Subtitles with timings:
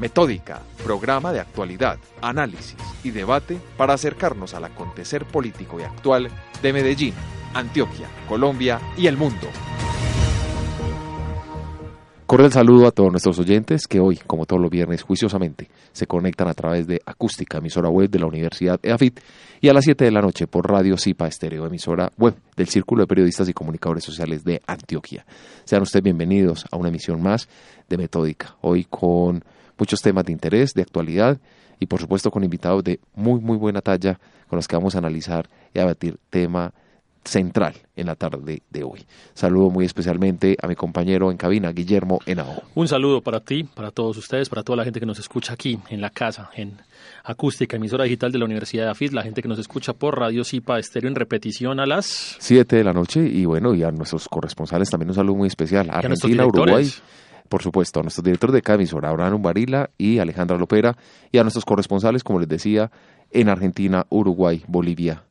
[0.00, 2.74] Metódica, programa de actualidad, análisis
[3.04, 6.30] y debate para acercarnos al acontecer político y actual
[6.62, 7.12] de Medellín,
[7.52, 9.46] Antioquia, Colombia y el mundo.
[12.24, 16.48] Cordial saludo a todos nuestros oyentes que hoy, como todos los viernes, juiciosamente se conectan
[16.48, 19.20] a través de Acústica, emisora web de la Universidad EAFIT,
[19.60, 23.02] y a las 7 de la noche por Radio Cipa Estéreo, emisora web del Círculo
[23.02, 25.26] de Periodistas y Comunicadores Sociales de Antioquia.
[25.64, 27.48] Sean ustedes bienvenidos a una emisión más
[27.88, 29.44] de Metódica, hoy con
[29.80, 31.38] muchos temas de interés, de actualidad
[31.80, 34.98] y por supuesto con invitados de muy, muy buena talla con los que vamos a
[34.98, 36.72] analizar y a debatir tema
[37.24, 39.04] central en la tarde de hoy.
[39.34, 42.62] Saludo muy especialmente a mi compañero en cabina, Guillermo Henao.
[42.74, 45.78] Un saludo para ti, para todos ustedes, para toda la gente que nos escucha aquí
[45.90, 46.78] en la casa, en
[47.24, 50.44] acústica, emisora digital de la Universidad de AFIS, la gente que nos escucha por Radio
[50.44, 54.28] Cipa Estéreo en repetición a las 7 de la noche y bueno, y a nuestros
[54.28, 56.90] corresponsales también un saludo muy especial, Argentina, Uruguay.
[57.50, 60.96] Por supuesto, a nuestros directores de cada emisora, Abraham Barila y Alejandra Lopera,
[61.32, 62.92] y a nuestros corresponsales, como les decía,
[63.32, 65.24] en Argentina, Uruguay, Bolivia,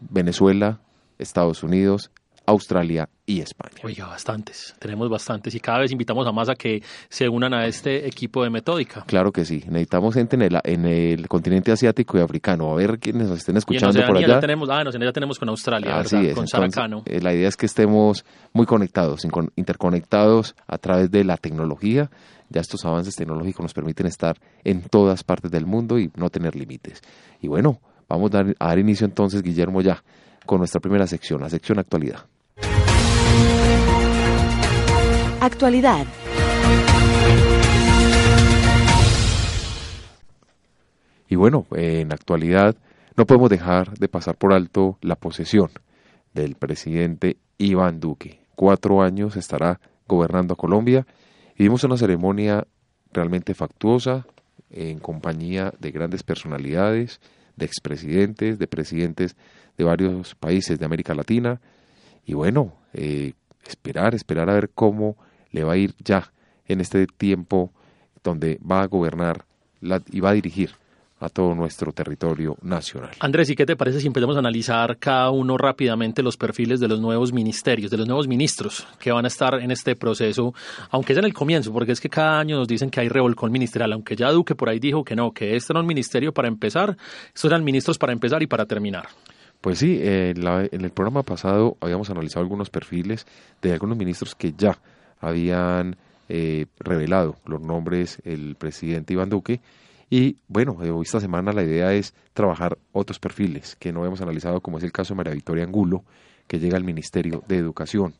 [0.00, 0.80] Venezuela,
[1.16, 2.10] Estados Unidos,
[2.46, 3.76] Australia y España.
[3.82, 7.66] Oiga, bastantes, tenemos bastantes y cada vez invitamos a más a que se unan a
[7.66, 9.04] este equipo de metódica.
[9.06, 12.98] Claro que sí, necesitamos gente en el, en el continente asiático y africano, a ver
[12.98, 14.26] quiénes nos estén escuchando por allá.
[14.26, 17.02] Ya tenemos, ah, ya tenemos con Australia, Así Es, con Saracano.
[17.06, 19.22] Eh, la idea es que estemos muy conectados,
[19.56, 22.10] interconectados a través de la tecnología.
[22.50, 26.54] Ya estos avances tecnológicos nos permiten estar en todas partes del mundo y no tener
[26.54, 27.00] límites.
[27.40, 30.04] Y bueno, vamos a dar, a dar inicio entonces, Guillermo, ya
[30.44, 32.26] con nuestra primera sección, la sección actualidad.
[35.44, 36.06] Actualidad.
[41.28, 42.74] Y bueno, en actualidad
[43.14, 45.68] no podemos dejar de pasar por alto la posesión
[46.32, 48.40] del presidente Iván Duque.
[48.54, 51.06] Cuatro años estará gobernando a Colombia
[51.58, 52.66] y vimos una ceremonia
[53.12, 54.26] realmente factuosa
[54.70, 57.20] en compañía de grandes personalidades,
[57.56, 59.36] de expresidentes, de presidentes
[59.76, 61.60] de varios países de América Latina.
[62.24, 63.34] Y bueno, eh,
[63.66, 65.18] esperar, esperar a ver cómo
[65.54, 66.32] le va a ir ya
[66.66, 67.72] en este tiempo
[68.24, 69.44] donde va a gobernar
[70.10, 70.70] y va a dirigir
[71.20, 73.12] a todo nuestro territorio nacional.
[73.20, 76.88] Andrés, ¿y qué te parece si empezamos a analizar cada uno rápidamente los perfiles de
[76.88, 80.52] los nuevos ministerios, de los nuevos ministros que van a estar en este proceso,
[80.90, 83.52] aunque es en el comienzo, porque es que cada año nos dicen que hay revolcón
[83.52, 86.48] ministerial, aunque ya Duque por ahí dijo que no, que este era un ministerio para
[86.48, 86.96] empezar,
[87.28, 89.06] estos eran ministros para empezar y para terminar.
[89.60, 93.26] Pues sí, en el programa pasado habíamos analizado algunos perfiles
[93.62, 94.78] de algunos ministros que ya
[95.20, 95.96] habían
[96.28, 99.60] eh, revelado los nombres el presidente Iván Duque.
[100.10, 104.60] Y bueno, eh, esta semana la idea es trabajar otros perfiles que no hemos analizado,
[104.60, 106.04] como es el caso de María Victoria Angulo,
[106.46, 108.14] que llega al Ministerio de Educación.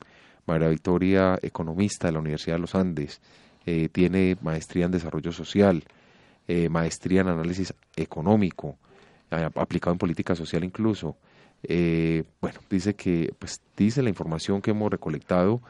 [0.47, 3.21] María Victoria, economista de la Universidad de los Andes,
[3.67, 5.85] eh, tiene maestría en desarrollo social,
[6.69, 8.77] maestría en análisis económico,
[9.31, 11.17] aplicado en política social incluso.
[11.67, 15.63] Eh, bueno, dice que, pues dice la información que hemos recolectado,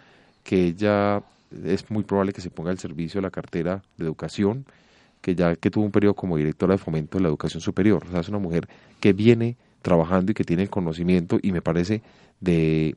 [0.44, 1.22] que ella
[1.65, 4.65] es muy probable que se ponga al servicio de la cartera de educación,
[5.21, 8.05] que ya que tuvo un periodo como directora de fomento de la educación superior.
[8.06, 8.69] O sea, es una mujer
[9.00, 12.03] que viene trabajando y que tiene el conocimiento y me parece
[12.41, 12.94] de,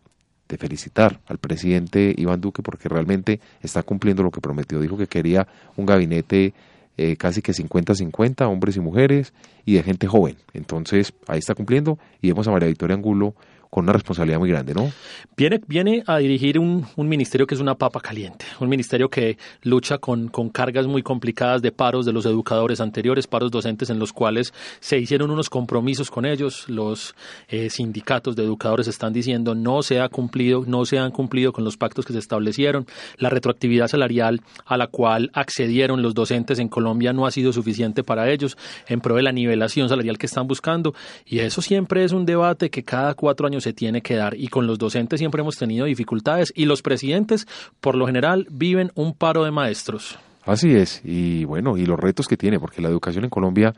[0.47, 4.79] de felicitar al presidente Iván Duque porque realmente está cumpliendo lo que prometió.
[4.79, 6.53] Dijo que quería un gabinete
[6.97, 9.31] eh, casi que 50-50, hombres y mujeres,
[9.65, 10.35] y de gente joven.
[10.53, 13.35] Entonces, ahí está cumpliendo y vemos a María Victoria Angulo
[13.69, 14.91] con una responsabilidad muy grande, ¿no?
[15.35, 19.37] Viene, viene a dirigir un, un, ministerio que es una papa caliente, un ministerio que
[19.61, 23.99] lucha con, con, cargas muy complicadas de paros de los educadores anteriores, paros docentes en
[23.99, 26.67] los cuales se hicieron unos compromisos con ellos.
[26.67, 27.15] Los
[27.49, 31.63] eh, sindicatos de educadores están diciendo no se ha cumplido, no se han cumplido con
[31.63, 32.87] los pactos que se establecieron.
[33.17, 38.03] La retroactividad salarial a la cual accedieron los docentes en Colombia no ha sido suficiente
[38.03, 38.57] para ellos
[38.87, 40.93] en pro de la nivelación salarial que están buscando.
[41.25, 44.47] Y eso siempre es un debate que cada cuatro años se tiene que dar y
[44.47, 47.47] con los docentes siempre hemos tenido dificultades y los presidentes
[47.79, 50.17] por lo general viven un paro de maestros.
[50.45, 53.73] Así es, y bueno, y los retos que tiene, porque la educación en Colombia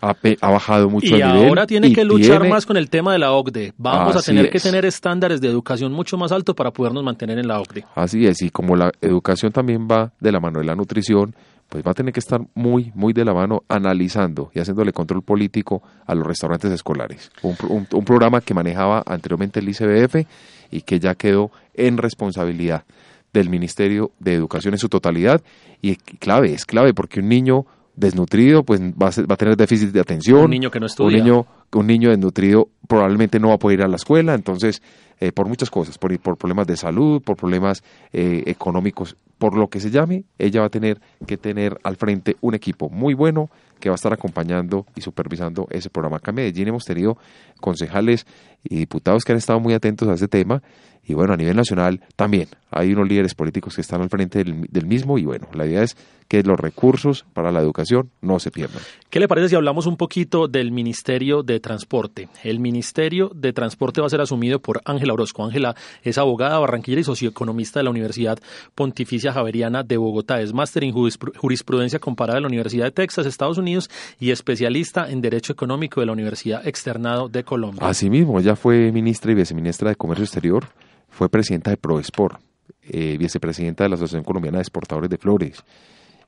[0.00, 3.72] ha, bajado mucho y ahora tiene que luchar más con el tema de la OCDE.
[3.76, 7.48] Vamos a tener que tener estándares de educación mucho más altos para podernos mantener en
[7.48, 7.84] la OCDE.
[7.94, 11.34] Así es, y como la educación también va de la mano de la nutrición,
[11.68, 15.22] pues va a tener que estar muy, muy de la mano analizando y haciéndole control
[15.22, 17.30] político a los restaurantes escolares.
[17.42, 17.56] Un,
[17.90, 20.26] un, programa que manejaba anteriormente el ICBF
[20.70, 22.84] y que ya quedó en responsabilidad
[23.32, 25.42] del Ministerio de Educación en su totalidad.
[25.82, 29.90] Y clave, es clave porque un niño desnutrido pues va a, va a tener déficit
[29.90, 30.44] de atención.
[30.44, 31.18] Un niño que no estudia.
[31.18, 34.82] Un niño, un niño desnutrido probablemente no va a poder ir a la escuela, entonces
[35.20, 37.82] eh, por muchas cosas, por, por problemas de salud, por problemas
[38.12, 42.36] eh, económicos, por lo que se llame, ella va a tener que tener al frente
[42.40, 43.48] un equipo muy bueno
[43.78, 46.16] que va a estar acompañando y supervisando ese programa.
[46.16, 47.16] Acá en Medellín hemos tenido
[47.60, 48.26] concejales
[48.64, 50.62] y diputados que han estado muy atentos a este tema
[51.06, 54.86] y bueno, a nivel nacional también hay unos líderes políticos que están al frente del,
[54.86, 55.96] mismo y bueno, la idea es
[56.26, 58.80] que los recursos para la educación no se pierdan.
[59.10, 62.28] ¿Qué le parece si hablamos un poquito del Ministerio de Transporte?
[62.42, 65.44] El Ministerio de Transporte va a ser asumido por Ángela Orozco.
[65.44, 68.38] Ángela es abogada barranquilla y socioeconomista de la Universidad
[68.74, 70.40] Pontificia Javeriana de Bogotá.
[70.40, 75.20] Es máster en jurisprudencia comparada de la Universidad de Texas, Estados Unidos y especialista en
[75.20, 77.86] Derecho Económico de la Universidad Externado de Colombia.
[77.86, 80.66] Asimismo, fue ministra y viceministra de Comercio Exterior,
[81.08, 82.40] fue presidenta de ProExport
[82.86, 85.64] eh, vicepresidenta de la Asociación Colombiana de Exportadores de Flores.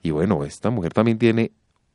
[0.03, 1.53] Y bueno, esta mujer también tiene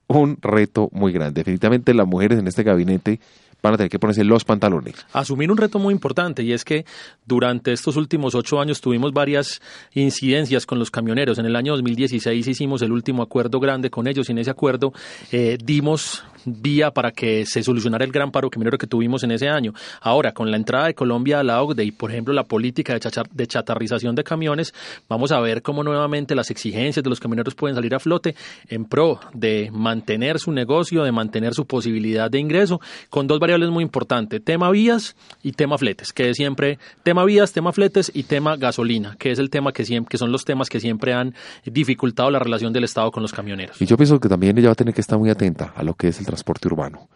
[0.07, 1.39] un reto muy grande.
[1.39, 3.19] Definitivamente las mujeres en este gabinete
[3.61, 5.05] van a tener que ponerse los pantalones.
[5.13, 6.85] Asumir un reto muy importante y es que
[7.25, 9.61] durante estos últimos ocho años tuvimos varias
[9.93, 11.37] incidencias con los camioneros.
[11.37, 14.93] En el año 2016 hicimos el último acuerdo grande con ellos y en ese acuerdo
[15.31, 19.47] eh, dimos vía para que se solucionara el gran paro camionero que tuvimos en ese
[19.47, 19.73] año.
[20.01, 23.47] Ahora, con la entrada de Colombia a la OCDE y, por ejemplo, la política de,
[23.47, 24.73] chatarrización de camiones,
[25.07, 28.35] vamos a ver cómo nuevamente las exigencias de los camioneros pueden salir a flote
[28.67, 33.50] en pro de mantener su negocio, de mantener su posibilidad de ingreso, con dos variables
[33.59, 38.23] muy importantes, tema vías y tema fletes, que es siempre tema vías, tema fletes y
[38.23, 41.35] tema gasolina, que es el tema que siempre, que son los temas que siempre han
[41.65, 43.81] dificultado la relación del Estado con los camioneros.
[43.81, 45.93] Y yo pienso que también ella va a tener que estar muy atenta a lo
[45.93, 47.09] que es el transporte urbano,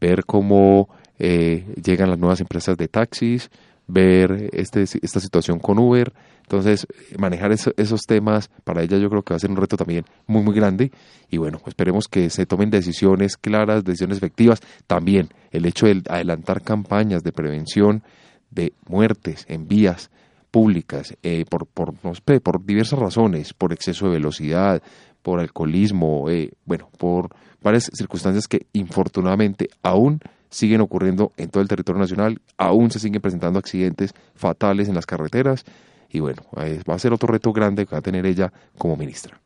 [0.00, 0.88] ver cómo
[1.18, 3.50] eh, llegan las nuevas empresas de taxis,
[3.92, 6.12] ver este, esta situación con Uber.
[6.42, 10.04] Entonces, manejar esos temas para ella yo creo que va a ser un reto también
[10.26, 10.90] muy, muy grande.
[11.30, 14.60] Y bueno, esperemos que se tomen decisiones claras, decisiones efectivas.
[14.86, 18.02] También el hecho de adelantar campañas de prevención
[18.50, 20.10] de muertes en vías
[20.50, 24.82] públicas eh, por, por, no sé, por diversas razones, por exceso de velocidad,
[25.22, 27.30] por alcoholismo, eh, bueno, por
[27.62, 33.20] varias circunstancias que infortunadamente aún siguen ocurriendo en todo el territorio nacional, aún se siguen
[33.20, 35.64] presentando accidentes fatales en las carreteras
[36.10, 38.96] y bueno, eh, va a ser otro reto grande que va a tener ella como
[38.96, 39.40] ministra.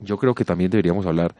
[0.00, 1.34] Yo creo que también deberíamos hablar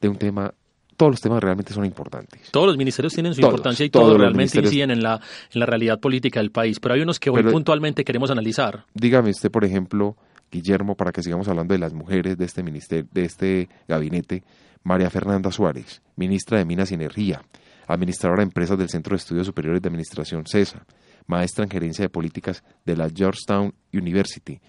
[0.00, 0.54] de un tema
[0.96, 2.50] todos los temas realmente son importantes.
[2.50, 5.20] Todos los ministerios tienen su importancia y todos, realmente inciden en la,
[5.52, 8.84] en la realidad política del país, pero hay unos que hoy puntualmente queremos analizar.
[8.94, 10.16] Dígame usted, por ejemplo,
[10.50, 14.44] Guillermo, para que sigamos hablando de las mujeres de este ministerio, de este gabinete,
[14.82, 17.42] María Fernanda Suárez, ministra de Minas y Energía,
[17.86, 20.86] administradora de empresas del Centro de Estudios Superiores de Administración CESA,
[21.26, 24.60] maestra en gerencia de políticas de la Georgetown University.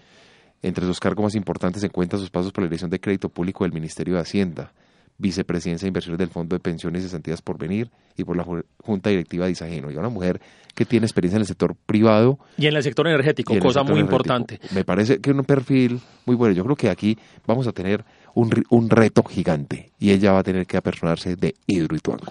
[0.62, 3.64] Entre sus cargos más importantes se encuentran sus pasos por la dirección de crédito público
[3.64, 4.72] del Ministerio de Hacienda,
[5.18, 8.44] vicepresidencia de inversiones del Fondo de Pensiones y Cesantías por Venir y por la
[8.78, 9.90] Junta Directiva de Isageno.
[9.90, 10.40] Y una mujer
[10.74, 12.38] que tiene experiencia en el sector privado.
[12.58, 14.60] Y en el sector energético, cosa muy importante.
[14.74, 16.54] Me parece que es un perfil muy bueno.
[16.54, 18.04] Yo creo que aquí vamos a tener
[18.34, 22.26] un, un reto gigante y ella va a tener que apersonarse de Hidroituango.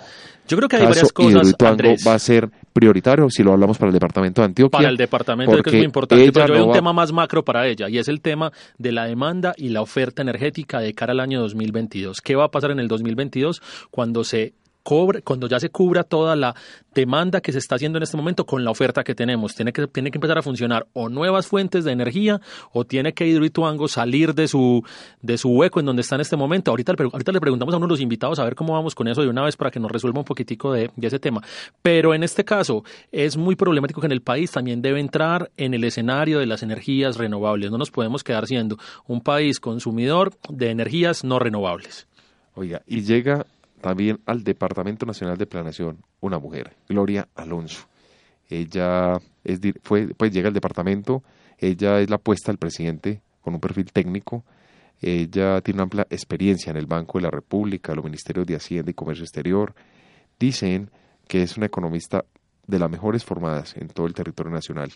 [0.48, 3.94] Yo creo que hay varias cosas, va a ser prioritario si lo hablamos para el
[3.94, 4.78] departamento de Antioquia.
[4.78, 7.66] Para el departamento que es muy importante, pero yo veo un tema más macro para
[7.68, 11.22] ella y es el tema de la demanda y la oferta energética de cara al
[11.22, 12.20] año 2022.
[12.20, 13.62] ¿Qué va a pasar en el 2022
[13.92, 14.54] cuando se
[14.86, 16.54] cobre, cuando ya se cubra toda la
[16.94, 19.56] demanda que se está haciendo en este momento con la oferta que tenemos.
[19.56, 22.40] Tiene que, tiene que empezar a funcionar o nuevas fuentes de energía
[22.72, 24.86] o tiene que Hidroituango salir de su,
[25.24, 26.70] de su hueco en donde está en este momento.
[26.70, 29.24] Ahorita, ahorita le preguntamos a uno de los invitados a ver cómo vamos con eso
[29.24, 31.42] de una vez para que nos resuelva un poquitico de, de ese tema.
[31.82, 35.74] Pero en este caso es muy problemático que en el país también debe entrar en
[35.74, 37.72] el escenario de las energías renovables.
[37.72, 38.78] No nos podemos quedar siendo
[39.08, 42.08] un país consumidor de energías no renovables.
[42.54, 43.48] Oiga, y llega
[43.82, 47.88] también al Departamento Nacional de Planeación una mujer, Gloria Alonso.
[48.50, 51.24] Ella es, fue, pues llega al departamento,
[51.58, 54.44] ella es la apuesta al presidente con un perfil técnico,
[55.02, 58.92] ella tiene una amplia experiencia en el Banco de la República, los Ministerios de Hacienda
[58.92, 59.76] y Comercio Exterior.
[60.40, 60.90] Dicen
[61.28, 62.26] que es una economista
[62.68, 64.92] de las mejores formadas en todo el territorio nacional.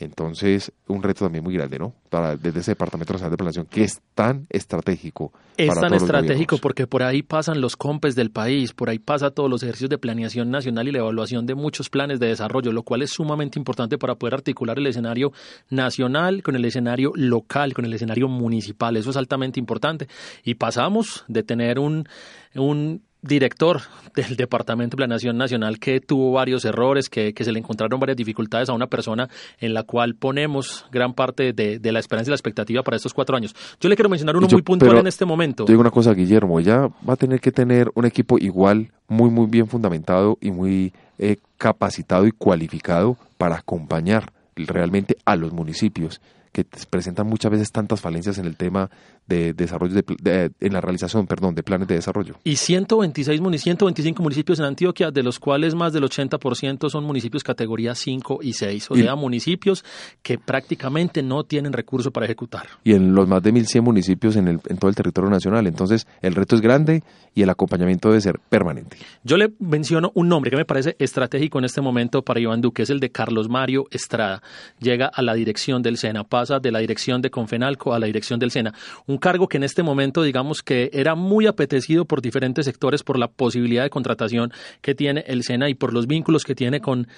[0.00, 1.92] Entonces, un reto también muy grande, ¿no?
[2.08, 5.32] Para, desde ese Departamento Nacional de Planeación, que es tan estratégico.
[5.56, 9.50] Es tan estratégico porque por ahí pasan los compes del país, por ahí pasa todos
[9.50, 13.02] los ejercicios de planeación nacional y la evaluación de muchos planes de desarrollo, lo cual
[13.02, 15.32] es sumamente importante para poder articular el escenario
[15.68, 18.96] nacional con el escenario local, con el escenario municipal.
[18.96, 20.06] Eso es altamente importante.
[20.44, 22.08] Y pasamos de tener un,
[22.54, 23.80] un director
[24.14, 28.68] del Departamento de Planeación Nacional que tuvo varios errores, que, se le encontraron varias dificultades
[28.68, 29.28] a una persona
[29.60, 33.36] en la cual ponemos gran parte de, la esperanza y la expectativa para estos cuatro
[33.36, 33.54] años.
[33.80, 35.64] Yo le quiero mencionar uno muy puntual en este momento.
[35.64, 39.30] Te digo una cosa, Guillermo, ya va a tener que tener un equipo igual, muy,
[39.30, 46.20] muy bien fundamentado y muy eh, capacitado y cualificado para acompañar realmente a los municipios
[46.52, 48.90] que presentan muchas veces tantas falencias en el tema
[49.28, 52.36] de desarrollo, de, en la realización, perdón, de planes de desarrollo.
[52.44, 57.94] Y 126 125 municipios en Antioquia, de los cuales más del 80% son municipios categoría
[57.94, 59.84] 5 y 6, o sea, municipios
[60.22, 62.66] que prácticamente no tienen recursos para ejecutar.
[62.84, 65.66] Y en los más de 1.100 municipios en, el, en todo el territorio nacional.
[65.66, 67.02] Entonces, el reto es grande
[67.34, 68.96] y el acompañamiento debe ser permanente.
[69.22, 72.82] Yo le menciono un nombre que me parece estratégico en este momento para Iván Duque,
[72.82, 74.42] es el de Carlos Mario Estrada.
[74.80, 78.38] Llega a la dirección del SENA, pasa de la dirección de Confenalco a la dirección
[78.40, 78.74] del SENA.
[79.06, 83.18] Un cargo que en este momento, digamos que era muy apetecido por diferentes sectores por
[83.18, 87.08] la posibilidad de contratación que tiene el SENA y por los vínculos que tiene con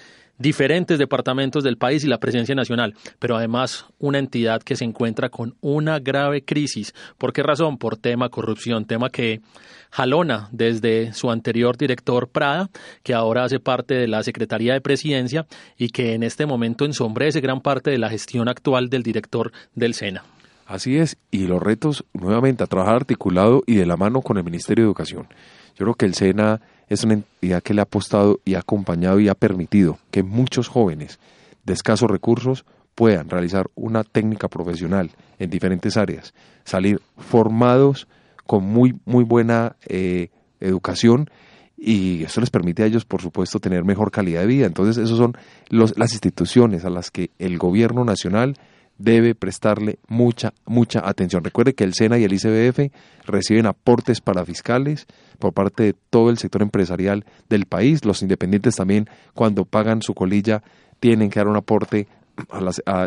[0.40, 5.28] diferentes departamentos del país y la presencia nacional, pero además una entidad que se encuentra
[5.28, 6.94] con una grave crisis.
[7.18, 7.76] ¿Por qué razón?
[7.76, 9.42] Por tema corrupción, tema que
[9.90, 12.70] jalona desde su anterior director Prada,
[13.02, 17.42] que ahora hace parte de la Secretaría de Presidencia y que en este momento ensombrece
[17.42, 20.24] gran parte de la gestión actual del director del SENA.
[20.70, 24.44] Así es, y los retos nuevamente a trabajar articulado y de la mano con el
[24.44, 25.26] Ministerio de Educación.
[25.74, 29.18] Yo creo que el SENA es una entidad que le ha apostado y ha acompañado
[29.18, 31.18] y ha permitido que muchos jóvenes
[31.64, 35.10] de escasos recursos puedan realizar una técnica profesional
[35.40, 38.06] en diferentes áreas, salir formados
[38.46, 40.28] con muy, muy buena eh,
[40.60, 41.30] educación
[41.76, 44.66] y eso les permite a ellos, por supuesto, tener mejor calidad de vida.
[44.66, 45.36] Entonces, esas son
[45.68, 48.54] los, las instituciones a las que el gobierno nacional
[49.00, 51.42] debe prestarle mucha, mucha atención.
[51.42, 52.92] Recuerde que el SENA y el ICBF
[53.24, 55.06] reciben aportes para fiscales
[55.38, 58.04] por parte de todo el sector empresarial del país.
[58.04, 60.62] Los independientes también, cuando pagan su colilla,
[61.00, 62.08] tienen que dar un aporte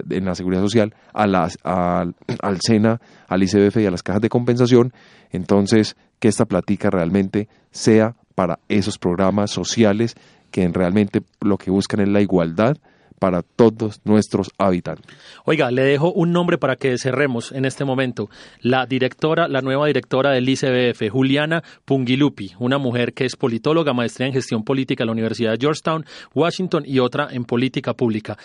[0.10, 2.16] en la seguridad social a las, al
[2.62, 4.94] SENA, al ICBF y a las cajas de compensación.
[5.32, 10.16] Entonces, que esta platica realmente sea para esos programas sociales
[10.50, 12.78] que realmente lo que buscan es la igualdad
[13.24, 15.16] para todos nuestros habitantes.
[15.46, 18.30] Oiga, le dejo un nombre para que cerremos en este momento.
[18.60, 24.28] La directora, la nueva directora del ICBF, Juliana Pungilupi, una mujer que es politóloga, maestría
[24.28, 28.38] en gestión política en la Universidad de Georgetown, Washington y otra en política pública.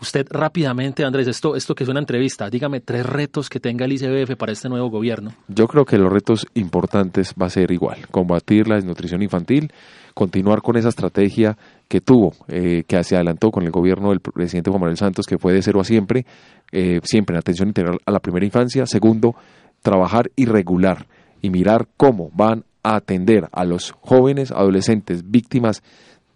[0.00, 3.92] Usted rápidamente, Andrés, esto, esto que es una entrevista, dígame tres retos que tenga el
[3.92, 5.32] ICBF para este nuevo gobierno.
[5.46, 9.72] Yo creo que los retos importantes va a ser igual, combatir la desnutrición infantil,
[10.12, 11.56] continuar con esa estrategia
[11.88, 15.38] que tuvo, eh, que se adelantó con el gobierno del presidente Juan Manuel Santos, que
[15.38, 16.26] fue de cero a siempre,
[16.72, 18.86] eh, siempre en atención integral a la primera infancia.
[18.86, 19.34] Segundo,
[19.82, 21.06] trabajar y regular
[21.42, 25.82] y mirar cómo van a atender a los jóvenes, adolescentes, víctimas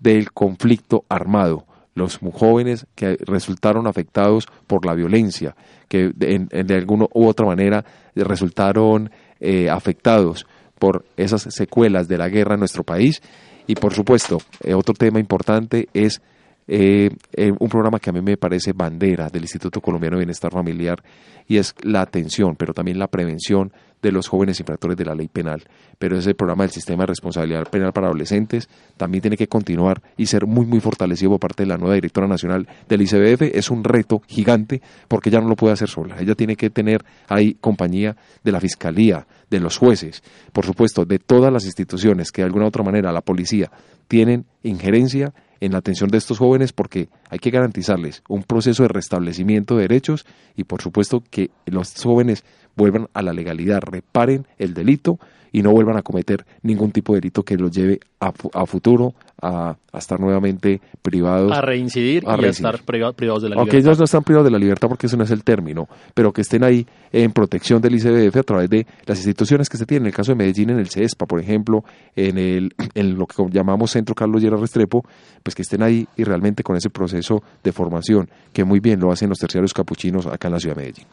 [0.01, 1.65] del conflicto armado,
[1.95, 5.57] los jóvenes que resultaron afectados por la violencia,
[5.89, 10.47] que de, alguna u otra manera resultaron eh, afectados
[10.79, 13.21] por esas secuelas de la guerra en nuestro país
[13.69, 16.21] y por supuesto, eh, otro tema importante es
[16.67, 20.51] eh, eh, un programa que a mí me parece bandera del Instituto Colombiano de Bienestar
[20.51, 21.03] Familiar
[21.47, 23.71] y es la atención, pero también la prevención
[24.03, 25.65] de los jóvenes infractores de la ley penal.
[25.99, 30.27] Pero ese programa del sistema de responsabilidad penal para adolescentes también tiene que continuar y
[30.27, 33.43] ser muy, muy fortalecido por parte de la nueva directora nacional del ICBF.
[33.55, 36.17] Es un reto gigante porque ella no lo puede hacer sola.
[36.21, 41.19] Ella tiene que tener ahí compañía de la Fiscalía, de los jueces, por supuesto, de
[41.19, 43.71] todas las instituciones que de alguna u otra manera, la policía,
[44.07, 48.89] tienen injerencia en la atención de estos jóvenes porque hay que garantizarles un proceso de
[48.89, 52.45] restablecimiento de derechos y por supuesto que los jóvenes
[52.77, 55.19] vuelvan a la legalidad, reparen el delito
[55.53, 58.33] y no vuelvan a cometer ningún tipo de delito que los lleve a,
[58.67, 61.53] futuro a, estar nuevamente privados.
[61.53, 63.59] A reincidir y a estar privados de la libertad.
[63.59, 66.33] Aunque ellos no están privados de la libertad porque ese no es el término, pero
[66.33, 70.05] que estén ahí en protección del ICBF a través de las instituciones que se tienen.
[70.05, 73.43] En el caso de Medellín, en el CESPA, por ejemplo, en, el, en lo que
[73.51, 75.05] llamamos Centro Carlos Llera Restrepo,
[75.43, 79.11] pues que estén ahí y realmente con ese proceso de formación, que muy bien lo
[79.11, 81.07] hacen los terciarios capuchinos acá en la ciudad de Medellín.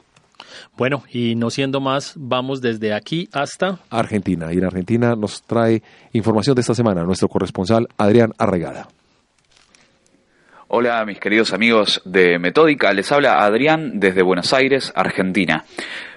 [0.78, 4.54] Bueno, y no siendo más, vamos desde aquí hasta Argentina.
[4.54, 5.82] Y en Argentina nos trae
[6.14, 8.88] información de esta semana nuestro corresponsal Adrián Arregada.
[10.68, 15.64] Hola mis queridos amigos de Metódica, les habla Adrián desde Buenos Aires, Argentina,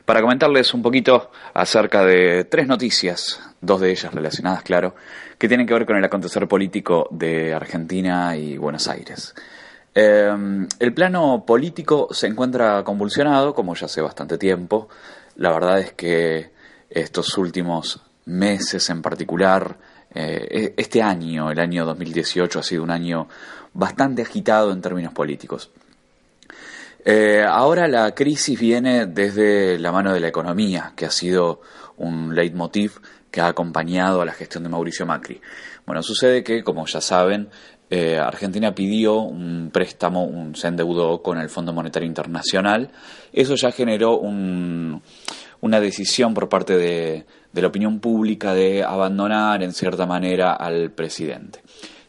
[0.06, 4.94] para comentarles un poquito acerca de tres noticias, dos de ellas relacionadas, claro,
[5.36, 9.34] que tienen que ver con el acontecer político de Argentina y Buenos Aires.
[9.94, 14.88] Em, el plano político se encuentra convulsionado, como ya hace bastante tiempo.
[15.36, 16.50] La verdad es que
[16.90, 19.76] estos últimos meses en particular,
[20.14, 23.28] eh, e-, este año, el año 2018, ha sido un año
[23.72, 25.70] bastante agitado en términos políticos.
[27.04, 31.60] Eh, ahora la crisis viene desde la mano de la economía, que ha sido
[31.96, 35.40] un leitmotiv que ha acompañado a la gestión de Mauricio Macri.
[35.86, 37.48] Bueno, sucede que, como ya saben,
[37.90, 42.90] eh, Argentina pidió un préstamo, un, se endeudó con el Fondo Monetario Internacional.
[43.32, 49.72] Eso ya generó una decisión por parte de, de la opinión pública de abandonar en
[49.72, 51.60] cierta manera al presidente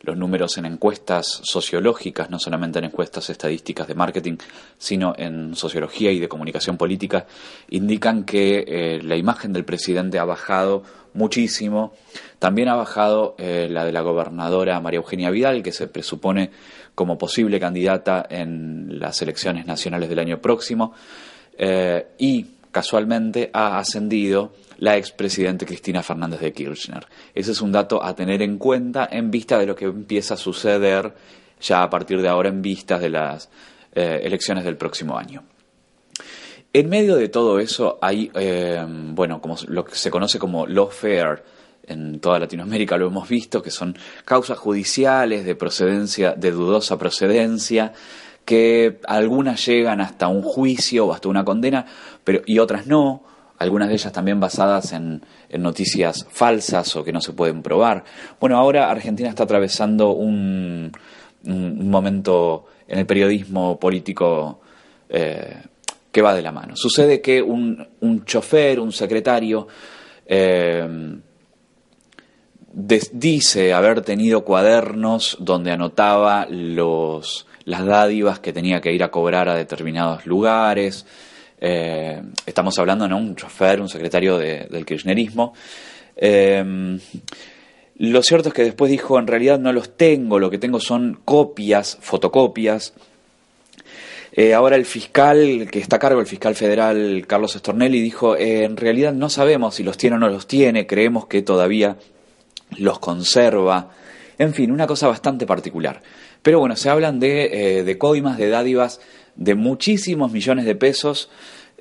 [0.01, 4.37] los números en encuestas sociológicas, no solamente en encuestas estadísticas de marketing,
[4.77, 7.25] sino en sociología y de comunicación política,
[7.69, 11.93] indican que eh, la imagen del presidente ha bajado muchísimo.
[12.37, 16.51] También ha bajado eh, la de la gobernadora María Eugenia Vidal, que se presupone
[16.95, 20.93] como posible candidata en las elecciones nacionales del año próximo.
[21.57, 27.05] Eh, y casualmente ha ascendido la expresidente Cristina Fernández de Kirchner.
[27.33, 30.37] Ese es un dato a tener en cuenta en vista de lo que empieza a
[30.37, 31.13] suceder
[31.61, 33.49] ya a partir de ahora en vistas de las
[33.93, 35.43] eh, elecciones del próximo año.
[36.71, 41.43] En medio de todo eso hay, eh, bueno, como lo que se conoce como lawfare,
[41.87, 47.93] en toda Latinoamérica lo hemos visto, que son causas judiciales de procedencia, de dudosa procedencia,
[48.45, 51.85] que algunas llegan hasta un juicio o hasta una condena,
[52.23, 53.23] pero y otras no,
[53.59, 55.21] algunas de ellas también basadas en,
[55.57, 58.03] noticias falsas o que no se pueden probar.
[58.39, 60.91] Bueno, ahora Argentina está atravesando un,
[61.43, 64.61] momento en el periodismo político
[65.09, 65.57] eh,
[66.11, 66.75] que va de la mano.
[66.75, 67.87] Sucede que un,
[68.25, 69.67] chofer, un secretario,
[70.25, 71.17] eh,
[72.71, 79.49] dice haber tenido cuadernos donde anotaba los, las dádivas que tenía que ir a cobrar
[79.49, 81.05] a determinados lugares,
[81.61, 85.53] eh, estamos hablando de un chofer, un secretario del kirchnerismo.
[86.15, 86.97] Eh,
[87.97, 91.19] lo cierto es que después dijo, en realidad no los tengo, lo que tengo son
[91.25, 92.93] copias, fotocopias.
[94.31, 98.77] Eh, ahora el fiscal que está a cargo, el fiscal federal Carlos Estornelli, dijo, en
[98.77, 101.97] realidad no sabemos si los tiene o no los tiene, creemos que todavía
[102.77, 103.89] los conserva.
[104.37, 106.01] En fin, una cosa bastante particular.
[106.41, 109.01] Pero bueno, se hablan de, de coimas, de dádivas
[109.39, 111.29] de muchísimos millones de pesos.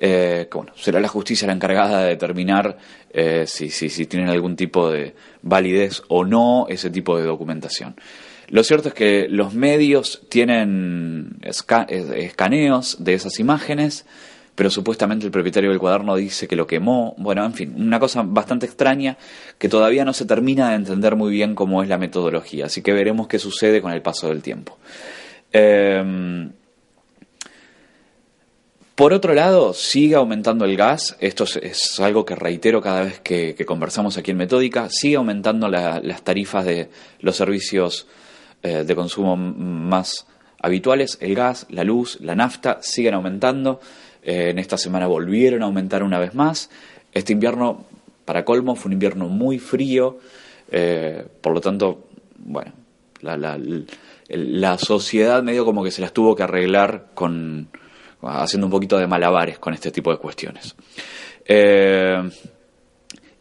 [0.01, 2.77] Eh, que bueno, será la justicia la encargada de determinar
[3.11, 7.95] eh, si, si, si tienen algún tipo de validez o no ese tipo de documentación.
[8.47, 14.05] Lo cierto es que los medios tienen escaneos de esas imágenes,
[14.55, 17.13] pero supuestamente el propietario del cuaderno dice que lo quemó.
[17.17, 19.17] Bueno, en fin, una cosa bastante extraña
[19.59, 22.65] que todavía no se termina de entender muy bien cómo es la metodología.
[22.65, 24.79] Así que veremos qué sucede con el paso del tiempo.
[25.51, 26.49] Eh,
[28.99, 33.55] por otro lado, sigue aumentando el gas, esto es, algo que reitero cada vez que,
[33.65, 36.89] conversamos aquí en Metódica, sigue aumentando las tarifas de
[37.21, 38.07] los servicios
[38.61, 40.27] eh, de consumo más
[40.61, 43.79] habituales, el gas, la luz, la nafta, siguen aumentando,
[44.21, 46.69] eh, en esta semana volvieron a aumentar una vez más,
[47.13, 47.85] este invierno,
[48.25, 50.19] para colmo, fue un invierno muy frío,
[50.71, 52.73] eh, por lo tanto, bueno,
[53.21, 53.57] la,
[54.27, 57.69] la sociedad medio como que se las tuvo que arreglar con
[58.21, 60.75] haciendo un poquito de malabares con este tipo de cuestiones.
[61.45, 62.29] Eh,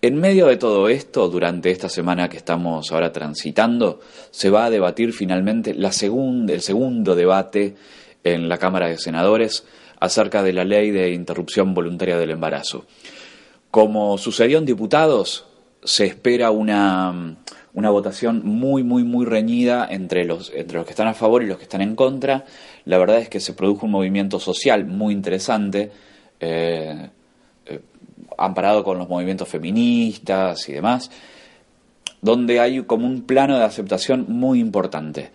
[0.01, 3.99] en medio de todo esto, durante esta semana que estamos ahora transitando,
[4.31, 7.75] se va a debatir finalmente la el segundo debate
[8.23, 9.65] en la Cámara de Senadores
[9.99, 12.85] acerca de la ley de interrupción voluntaria del embarazo.
[13.73, 15.47] Como sucedió en diputados,
[15.83, 17.37] se espera una,
[17.75, 21.47] una votación muy, muy, muy reñida entre los, entre los que están a favor y
[21.47, 22.45] los que están en contra.
[22.89, 25.93] La verdad es que se produjo un movimiento social muy interesante,
[26.41, 27.11] eh,
[27.67, 27.81] eh,
[28.39, 31.11] amparado con los movimientos feministas y demás,
[32.23, 35.33] donde hay como un plano de aceptación muy importante.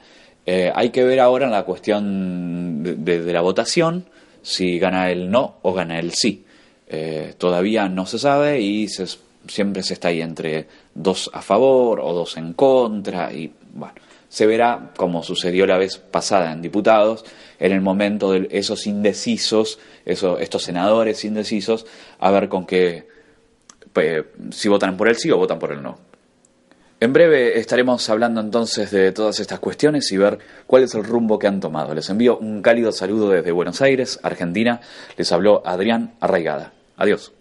[0.48, 4.06] Eh, hay que ver ahora la cuestión de, la votación
[4.42, 6.44] si gana el no o gana el sí.
[7.38, 9.06] todavía no se sabe y se
[9.48, 13.96] siempre se está ahí entre dos a favor o dos en contra y bueno,
[14.34, 17.24] se verá como sucedió la vez pasada en diputados,
[17.60, 21.86] en el momento de esos indecisos, esos, estos senadores indecisos,
[22.18, 23.08] a ver con qué,
[23.94, 26.00] pues, si votan por el sí o votan por el no.
[27.00, 31.38] En breve estaremos hablando entonces de todas estas cuestiones y ver cuál es el rumbo
[31.38, 31.94] que han tomado.
[31.94, 34.82] Les envío un cálido saludo desde Buenos Aires, Argentina.
[35.16, 36.74] Les habló Adrián Arraigada.
[36.98, 37.34] Adiós.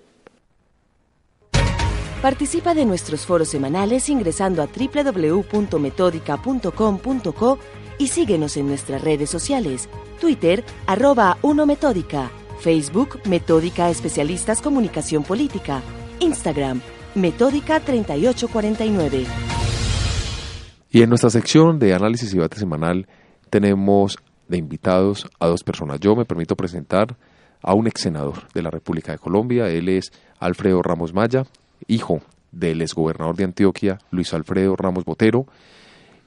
[2.23, 7.59] Participa de nuestros foros semanales ingresando a www.metodica.com.co
[7.99, 9.89] y síguenos en nuestras redes sociales,
[10.21, 12.31] Twitter, arroba 1Metódica,
[12.61, 15.83] Facebook, Metódica Especialistas Comunicación Política,
[16.21, 16.81] Instagram,
[17.17, 19.25] Metódica 3849.
[20.91, 23.09] Y en nuestra sección de análisis y debate semanal
[23.51, 25.99] tenemos de invitados a dos personas.
[25.99, 27.17] Yo me permito presentar
[27.63, 29.67] a un ex senador de la República de Colombia.
[29.67, 31.47] Él es Alfredo Ramos Maya,
[31.89, 35.47] hijo del exgobernador de Antioquia, Luis Alfredo Ramos Botero,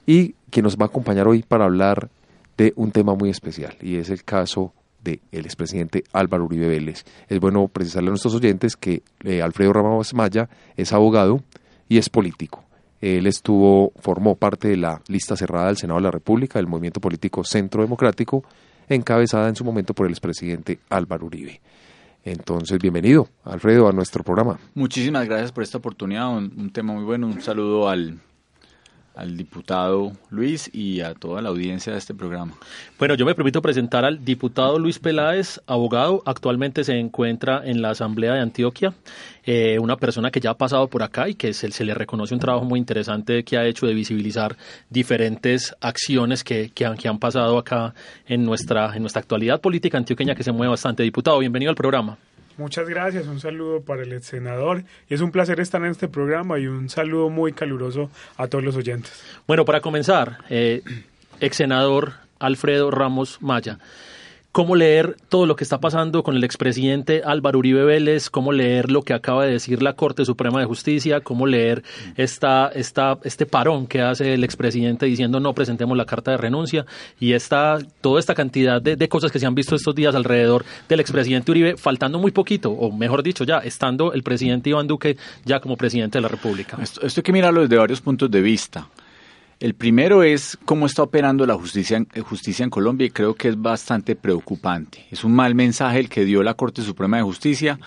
[0.06, 2.08] y quien nos va a acompañar hoy para hablar
[2.56, 7.04] de un tema muy especial y es el caso del expresidente Álvaro Uribe Vélez.
[7.28, 11.42] Es bueno precisarle a nuestros oyentes que eh, Alfredo Ramos Maya es abogado
[11.88, 12.64] y es político.
[13.00, 17.00] Él estuvo, formó parte de la lista cerrada del Senado de la República del movimiento
[17.00, 18.42] político Centro Democrático,
[18.88, 21.60] encabezada en su momento por el expresidente Álvaro Uribe.
[22.26, 24.58] Entonces, bienvenido, Alfredo, a nuestro programa.
[24.74, 27.28] Muchísimas gracias por esta oportunidad, un tema muy bueno.
[27.28, 28.18] Un saludo al
[29.16, 32.52] al diputado Luis y a toda la audiencia de este programa.
[32.98, 37.90] Bueno, yo me permito presentar al diputado Luis Peláez, abogado, actualmente se encuentra en la
[37.90, 38.94] Asamblea de Antioquia,
[39.44, 42.34] eh, una persona que ya ha pasado por acá y que se, se, le reconoce
[42.34, 44.56] un trabajo muy interesante que ha hecho de visibilizar
[44.90, 47.94] diferentes acciones que, que, han, que han pasado acá
[48.26, 51.02] en nuestra, en nuestra actualidad política antioqueña que se mueve bastante.
[51.02, 52.18] Diputado, bienvenido al programa.
[52.58, 56.08] Muchas gracias, un saludo para el ex senador y es un placer estar en este
[56.08, 59.12] programa y un saludo muy caluroso a todos los oyentes.
[59.46, 60.82] Bueno, para comenzar, eh,
[61.40, 63.78] ex senador Alfredo Ramos Maya
[64.56, 68.90] cómo leer todo lo que está pasando con el expresidente Álvaro Uribe Vélez, cómo leer
[68.90, 71.84] lo que acaba de decir la Corte Suprema de Justicia, cómo leer
[72.16, 76.86] esta, esta, este parón que hace el expresidente diciendo no presentemos la carta de renuncia
[77.20, 80.64] y esta, toda esta cantidad de, de cosas que se han visto estos días alrededor
[80.88, 85.18] del expresidente Uribe, faltando muy poquito, o mejor dicho, ya estando el presidente Iván Duque
[85.44, 86.78] ya como presidente de la República.
[86.80, 88.88] Esto, esto hay que mirarlo desde varios puntos de vista.
[89.58, 93.48] El primero es cómo está operando la justicia, eh, justicia en Colombia y creo que
[93.48, 95.06] es bastante preocupante.
[95.10, 97.78] Es un mal mensaje el que dio la Corte Suprema de Justicia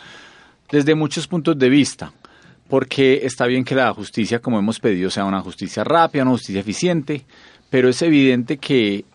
[0.72, 2.12] desde muchos puntos de vista,
[2.68, 6.62] porque está bien que la justicia, como hemos pedido, sea una justicia rápida, una justicia
[6.62, 7.24] eficiente,
[7.70, 9.06] pero es evidente que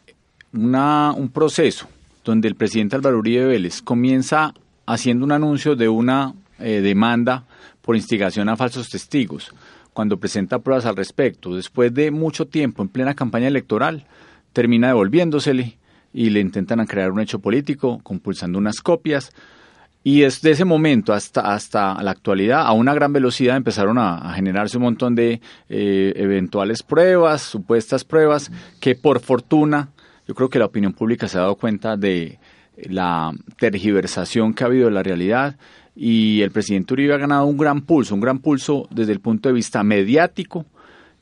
[0.53, 1.89] una, un proceso
[2.25, 4.55] donde el presidente Álvaro Uribe Vélez comienza
[4.87, 7.47] haciendo un anuncio de una eh, demanda
[7.83, 9.53] por instigación a falsos testigos,
[9.95, 14.05] cuando presenta pruebas al respecto, después de mucho tiempo en plena campaña electoral,
[14.53, 15.79] termina devolviéndosele
[16.13, 19.33] y le intentan crear un hecho político, compulsando unas copias.
[20.03, 24.77] Y desde ese momento hasta, hasta la actualidad, a una gran velocidad empezaron a, generarse
[24.77, 29.91] un montón de eh, eventuales pruebas, supuestas pruebas, que por fortuna,
[30.27, 32.39] yo creo que la opinión pública se ha dado cuenta de
[32.77, 35.57] la tergiversación que ha habido de la realidad
[35.97, 39.49] y el presidente Uribe ha ganado un gran pulso, un gran pulso desde el punto
[39.49, 40.67] de vista mediático,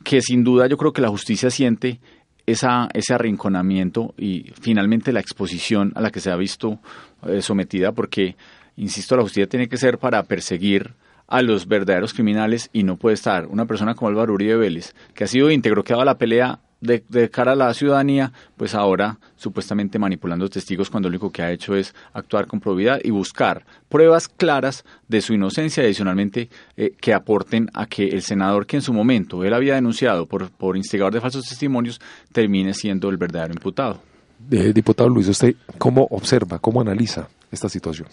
[0.02, 2.00] que sin duda yo creo que la justicia siente
[2.46, 6.80] esa, ese arrinconamiento y finalmente la exposición a la que se ha visto
[7.26, 8.36] eh, sometida, porque,
[8.76, 10.94] insisto, la justicia tiene que ser para perseguir
[11.28, 15.24] a los verdaderos criminales y no puede estar una persona como Álvaro Uribe Vélez, que
[15.24, 19.18] ha sido íntegro, que ha dado la pelea de, cara a la ciudadanía, pues ahora
[19.36, 23.64] supuestamente manipulando testigos cuando lo único que ha hecho es actuar con probidad y buscar
[23.88, 28.82] pruebas claras de su inocencia, adicionalmente eh, que aporten a que el senador que en
[28.82, 32.00] su momento él había denunciado por, por instigador de falsos testimonios
[32.32, 34.02] termine siendo el verdadero imputado.
[34.50, 38.08] Eh, diputado Luis, ¿usted cómo observa, cómo analiza esta situación?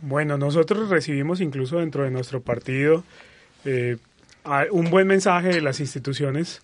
[0.00, 3.04] Bueno, nosotros recibimos incluso dentro de nuestro partido
[3.66, 3.98] eh,
[4.70, 6.62] un buen mensaje de las instituciones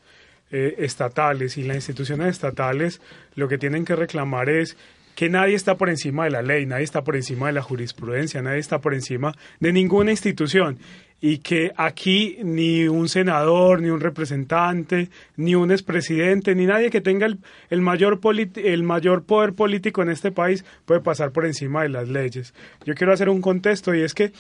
[0.51, 3.01] eh, estatales y las instituciones estatales
[3.35, 4.77] lo que tienen que reclamar es
[5.17, 8.43] que nadie está por encima de la ley, nadie está por encima de la jurisprudencia,
[8.43, 10.79] nadie está por encima de ninguna institución
[11.21, 17.01] y que aquí ni un senador, ni un representante, ni un expresidente, ni nadie que
[17.01, 17.39] tenga el,
[17.71, 18.21] el mayor,
[18.57, 22.53] el mayor poder político en este país puede pasar por encima de las leyes.
[22.85, 24.33] Yo quiero hacer un contexto y es que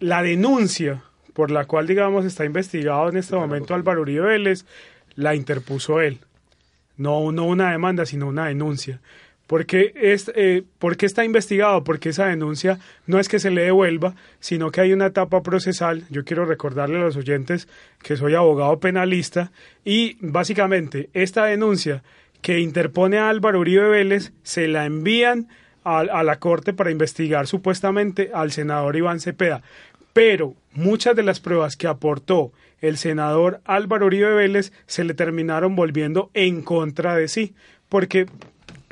[0.00, 4.66] la denuncia por la cual, digamos, está investigado en este momento Álvaro Uribe Vélez
[5.14, 6.18] la interpuso él.
[6.96, 9.00] No, no una demanda, sino una denuncia.
[9.50, 11.82] Porque es, eh, ¿Por qué está investigado?
[11.82, 16.04] Porque esa denuncia no es que se le devuelva, sino que hay una etapa procesal.
[16.08, 17.66] Yo quiero recordarle a los oyentes
[18.00, 19.50] que soy abogado penalista
[19.84, 22.04] y básicamente esta denuncia
[22.42, 25.48] que interpone a Álvaro Uribe Vélez se la envían
[25.82, 29.62] a, a la Corte para investigar supuestamente al senador Iván Cepeda.
[30.12, 35.76] Pero muchas de las pruebas que aportó el senador Álvaro Uribe Vélez se le terminaron
[35.76, 37.54] volviendo en contra de sí,
[37.88, 38.26] porque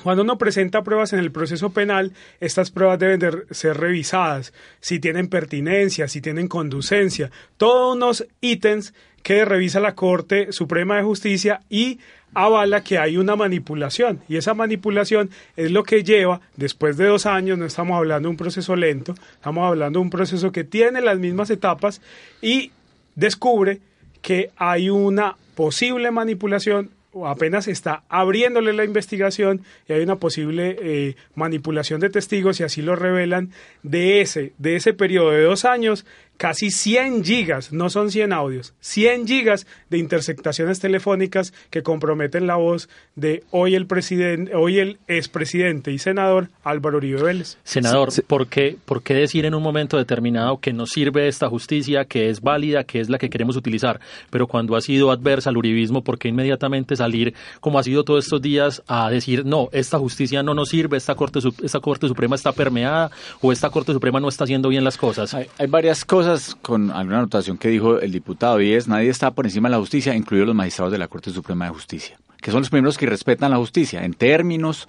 [0.03, 5.01] cuando uno presenta pruebas en el proceso penal, estas pruebas deben de ser revisadas, si
[5.01, 8.95] tienen pertinencia, si tienen conducencia, todos unos ítems
[9.29, 11.99] que revisa la Corte Suprema de Justicia y
[12.33, 14.21] avala que hay una manipulación.
[14.27, 18.31] Y esa manipulación es lo que lleva, después de dos años, no estamos hablando de
[18.31, 22.01] un proceso lento, estamos hablando de un proceso que tiene las mismas etapas
[22.41, 22.73] y
[23.17, 23.81] descubre
[24.23, 30.77] que hay una posible manipulación o apenas está abriéndole la investigación y hay una posible
[30.81, 33.51] eh, manipulación de testigos y así lo revelan
[33.83, 36.07] de ese de ese periodo de dos años
[36.39, 42.55] casi 100 gigas, no son 100 audios, 100 gigas de interceptaciones telefónicas que comprometen la
[42.55, 47.59] voz de hoy el presidente, hoy el expresidente y senador Álvaro Uribe Vélez.
[47.65, 52.05] Senador, ¿por, qué, ¿por qué decir en un momento determinado que nos sirve esta justicia,
[52.05, 55.57] que es válida, que es la que queremos utilizar, pero cuando ha sido adversa al
[55.57, 59.99] uribismo, ¿por qué inmediatamente salir, como ha sido todos estos días, a decir, no, esta
[59.99, 64.21] justicia no nos sirve, esta Corte, esta corte Suprema está permeada o esta Corte Suprema
[64.21, 65.35] no está haciendo bien las cosas?
[65.35, 66.28] Hay, hay varias cosas
[66.61, 69.81] con alguna anotación que dijo el diputado y es nadie está por encima de la
[69.81, 73.07] justicia, incluidos los magistrados de la Corte Suprema de Justicia, que son los primeros que
[73.07, 74.89] respetan la justicia en términos,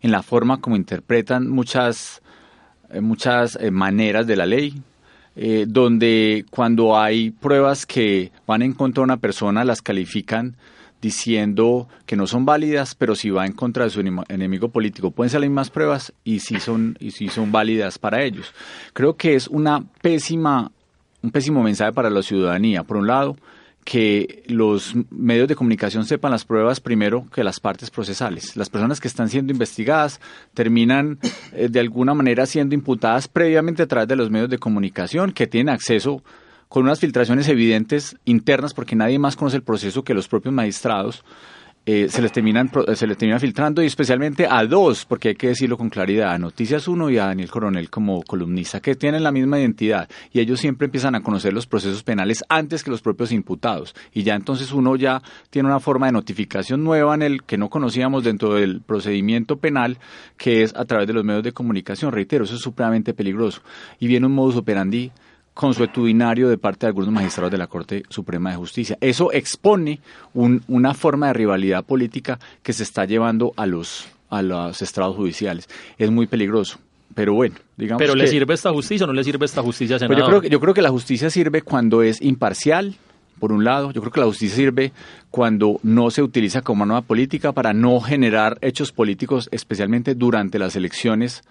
[0.00, 2.22] en la forma como interpretan muchas,
[2.90, 4.82] eh, muchas eh, maneras de la ley,
[5.36, 10.56] eh, donde cuando hay pruebas que van en contra de una persona las califican
[11.00, 15.32] diciendo que no son válidas, pero si va en contra de su enemigo político, pueden
[15.32, 18.52] las mismas pruebas y si son y si son válidas para ellos.
[18.92, 20.72] Creo que es una pésima
[21.22, 22.84] un pésimo mensaje para la ciudadanía.
[22.84, 23.36] Por un lado,
[23.88, 28.54] que los medios de comunicación sepan las pruebas primero que las partes procesales.
[28.54, 30.20] Las personas que están siendo investigadas
[30.52, 31.18] terminan
[31.52, 35.46] eh, de alguna manera siendo imputadas previamente a través de los medios de comunicación que
[35.46, 36.22] tienen acceso
[36.68, 41.24] con unas filtraciones evidentes internas porque nadie más conoce el proceso que los propios magistrados
[41.90, 45.48] eh, se les terminan se les termina filtrando y especialmente a dos, porque hay que
[45.48, 49.32] decirlo con claridad, a Noticias 1 y a Daniel Coronel como columnista, que tienen la
[49.32, 53.32] misma identidad y ellos siempre empiezan a conocer los procesos penales antes que los propios
[53.32, 57.56] imputados y ya entonces uno ya tiene una forma de notificación nueva en el que
[57.56, 59.96] no conocíamos dentro del procedimiento penal,
[60.36, 62.12] que es a través de los medios de comunicación.
[62.12, 63.62] Reitero, eso es supremamente peligroso
[63.98, 65.10] y viene un modus operandi
[65.58, 68.96] consuetudinario de parte de algunos magistrados de la Corte Suprema de Justicia.
[69.00, 69.98] Eso expone
[70.32, 75.68] una forma de rivalidad política que se está llevando a los, a los estrados judiciales.
[75.98, 76.78] Es muy peligroso.
[77.12, 80.14] Pero bueno, digamos ¿Pero le sirve esta justicia o no le sirve esta justicia, senador?
[80.14, 82.94] Pues yo, creo que, yo creo que la justicia sirve cuando es imparcial,
[83.40, 83.90] por un lado.
[83.90, 84.92] Yo creo que la justicia sirve
[85.32, 90.76] cuando no se utiliza como nueva política para no generar hechos políticos, especialmente durante las
[90.76, 91.42] elecciones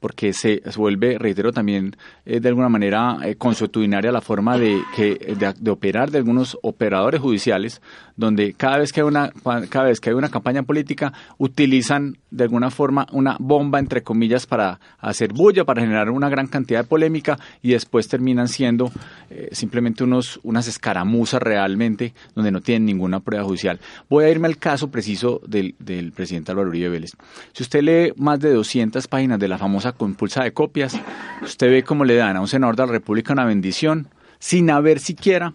[0.00, 5.14] porque se, vuelve, reitero también, eh, de alguna manera eh, consuetudinaria la forma de, que,
[5.14, 7.80] de, operar de algunos operadores judiciales,
[8.16, 9.32] donde cada vez que hay una,
[9.68, 14.46] cada vez que hay una campaña política utilizan de alguna forma una bomba, entre comillas,
[14.46, 18.90] para hacer bulla, para generar una gran cantidad de polémica y después terminan siendo
[19.30, 23.80] eh, simplemente unos, unas escaramuzas realmente donde no tienen ninguna prueba judicial.
[24.08, 27.12] Voy a irme al caso preciso del, del presidente Álvaro Uribe Vélez.
[27.52, 30.98] Si usted lee más de 200 páginas de la famosa con compulsa de copias,
[31.42, 35.00] usted ve cómo le dan a un senador de la República una bendición sin haber
[35.00, 35.54] siquiera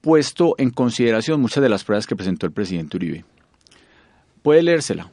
[0.00, 3.24] puesto en consideración muchas de las pruebas que presentó el presidente Uribe.
[4.42, 5.10] Puede leérsela.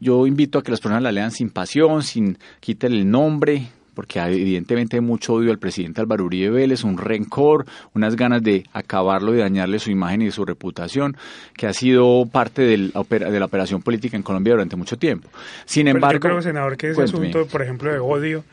[0.00, 4.20] Yo invito a que las personas la lean sin pasión, sin quitarle el nombre, porque
[4.20, 9.34] evidentemente hay mucho odio al presidente Álvaro Uribe Vélez, un rencor, unas ganas de acabarlo
[9.34, 11.16] y dañarle su imagen y su reputación,
[11.56, 15.28] que ha sido parte de la operación política en Colombia durante mucho tiempo.
[15.64, 18.44] Sin embargo, yo creo, senador, que ese asunto, por ejemplo, de odio,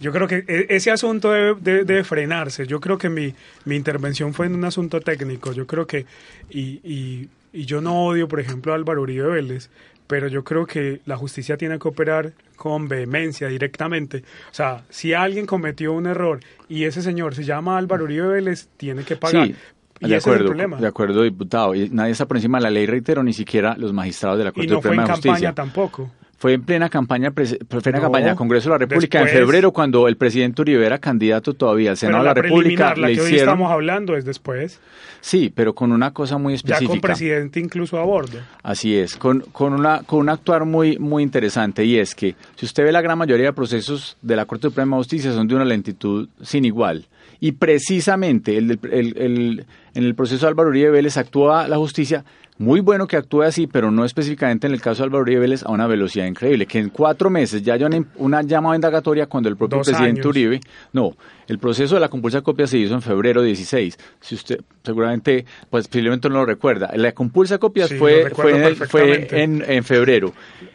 [0.00, 2.66] yo creo que e, ese asunto debe, frenarse.
[2.66, 3.34] Yo creo que mi,
[3.64, 5.52] mi intervención fue en un asunto técnico.
[5.52, 6.06] Yo creo que,
[6.50, 9.70] y, y, y yo no odio, por ejemplo, a Álvaro Uribe Vélez,
[10.10, 14.24] pero yo creo que la justicia tiene que operar con vehemencia directamente.
[14.50, 18.66] O sea, si alguien cometió un error y ese señor se llama Álvaro Uribe Vélez,
[18.76, 19.46] tiene que pagar.
[19.46, 19.54] Sí.
[20.00, 21.76] de acuerdo, De acuerdo, diputado.
[21.76, 24.50] Y nadie está por encima de la ley, reitero, ni siquiera los magistrados de la
[24.50, 26.10] Corte y no Suprema fue en campaña tampoco.
[26.40, 30.16] Fue en plena campaña, plena campaña del Congreso de la República en febrero cuando el
[30.16, 32.94] presidente Uribe era candidato todavía al Senado de la, República.
[32.96, 34.80] La le que hoy estamos hablando es después.
[35.20, 36.80] Sí, pero con una cosa muy específica.
[36.80, 38.38] Ya con presidente incluso a bordo.
[38.62, 42.64] Así es, con, con, una, con un actuar muy, muy interesante y es que si
[42.64, 45.56] usted ve la gran mayoría de procesos de la Corte Suprema de Justicia son de
[45.56, 47.06] una lentitud sin igual.
[47.40, 52.24] Y precisamente el, el, el, en el proceso de Álvaro Uribe Vélez actúa la justicia
[52.60, 55.62] muy bueno que actúe así, pero no específicamente en el caso de Álvaro Uribe Vélez
[55.62, 56.66] a una velocidad increíble.
[56.66, 60.60] Que en cuatro meses ya haya una, una llamada indagatoria cuando el propio presidente Uribe.
[60.92, 61.16] No,
[61.48, 63.98] el proceso de la compulsa copia se hizo en febrero 16.
[64.20, 66.90] Si usted seguramente, pues posiblemente no lo recuerda.
[66.94, 70.34] La compulsa copias fue, fue, fue en, en febrero.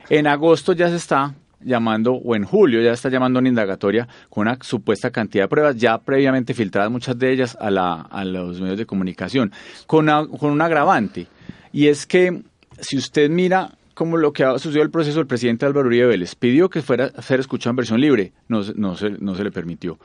[0.10, 4.48] En agosto ya se está llamando, o en julio ya está llamando una indagatoria con
[4.48, 8.62] una supuesta cantidad de pruebas ya previamente filtradas, muchas de ellas a, la, a los
[8.62, 9.52] medios de comunicación,
[9.88, 11.28] con, con un agravante
[11.76, 12.42] y es que
[12.80, 16.36] si usted mira como lo que ha sucedido el proceso, el presidente Álvaro Uribe Vélez
[16.36, 19.52] pidió que fuera a ser escuchado en versión libre, no, no, se, no se le
[19.52, 19.98] permitió.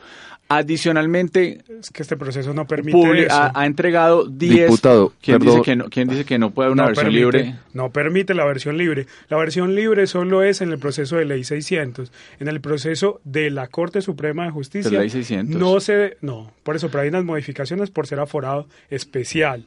[0.53, 3.33] Adicionalmente, es que este proceso no permite eso.
[3.37, 4.67] Ha, ha, entregado 10.
[4.67, 7.39] Diputado, ¿quién dice, que no, ¿quién dice que no puede haber una no versión permite,
[7.39, 7.59] libre?
[7.73, 9.07] No permite la versión libre.
[9.29, 12.11] La versión libre solo es en el proceso de ley 600.
[12.41, 14.91] En el proceso de la Corte Suprema de Justicia.
[14.91, 15.57] ¿De ley 600?
[15.57, 16.17] No se.
[16.21, 19.67] No, por eso, pero hay unas modificaciones por ser aforado especial.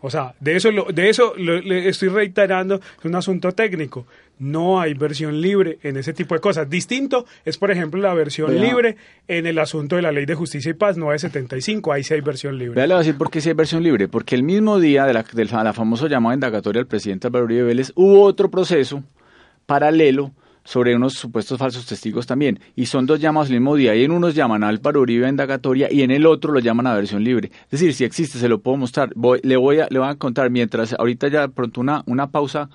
[0.00, 4.06] O sea, de eso, lo, de eso lo, le estoy reiterando, es un asunto técnico.
[4.42, 6.68] No hay versión libre en ese tipo de cosas.
[6.68, 8.60] Distinto es, por ejemplo, la versión Vea.
[8.60, 8.96] libre
[9.28, 11.92] en el asunto de la Ley de Justicia y Paz 975.
[11.92, 12.74] Ahí sí hay versión libre.
[12.74, 14.08] Vea, le voy a decir por qué sí hay versión libre.
[14.08, 17.62] Porque el mismo día de la, de la famosa llamada indagatoria del presidente Álvaro Uribe
[17.62, 19.04] Vélez, hubo otro proceso
[19.64, 20.32] paralelo
[20.64, 22.58] sobre unos supuestos falsos testigos también.
[22.74, 23.94] Y son dos llamados el mismo día.
[23.94, 26.88] Y en unos llaman a Álvaro Uribe a indagatoria y en el otro lo llaman
[26.88, 27.52] a versión libre.
[27.66, 29.12] Es decir, si existe, se lo puedo mostrar.
[29.14, 32.68] Voy, le, voy a, le voy a contar mientras, ahorita ya pronto una, una pausa.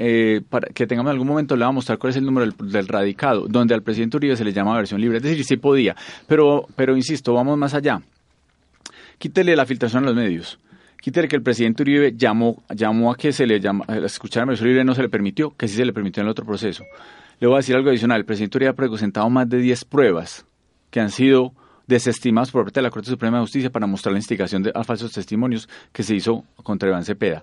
[0.00, 2.46] Eh, para que tengamos en algún momento le voy a mostrar cuál es el número
[2.46, 5.16] del, del, radicado, donde al presidente Uribe se le llama versión libre.
[5.16, 5.96] Es decir, sí podía.
[6.28, 8.00] Pero, pero insisto, vamos más allá.
[9.18, 10.60] Quítele la filtración a los medios.
[11.02, 14.84] Quítele que el presidente Uribe llamó, llamó a que se le llama, escuchar versión libre
[14.84, 16.84] no se le permitió, que sí se le permitió en el otro proceso.
[17.40, 18.18] Le voy a decir algo adicional.
[18.18, 20.46] El presidente Uribe ha presentado más de 10 pruebas
[20.90, 21.52] que han sido
[21.88, 24.84] desestimadas por parte de la Corte Suprema de Justicia para mostrar la instigación de, a
[24.84, 27.42] falsos testimonios que se hizo contra Iván Cepeda.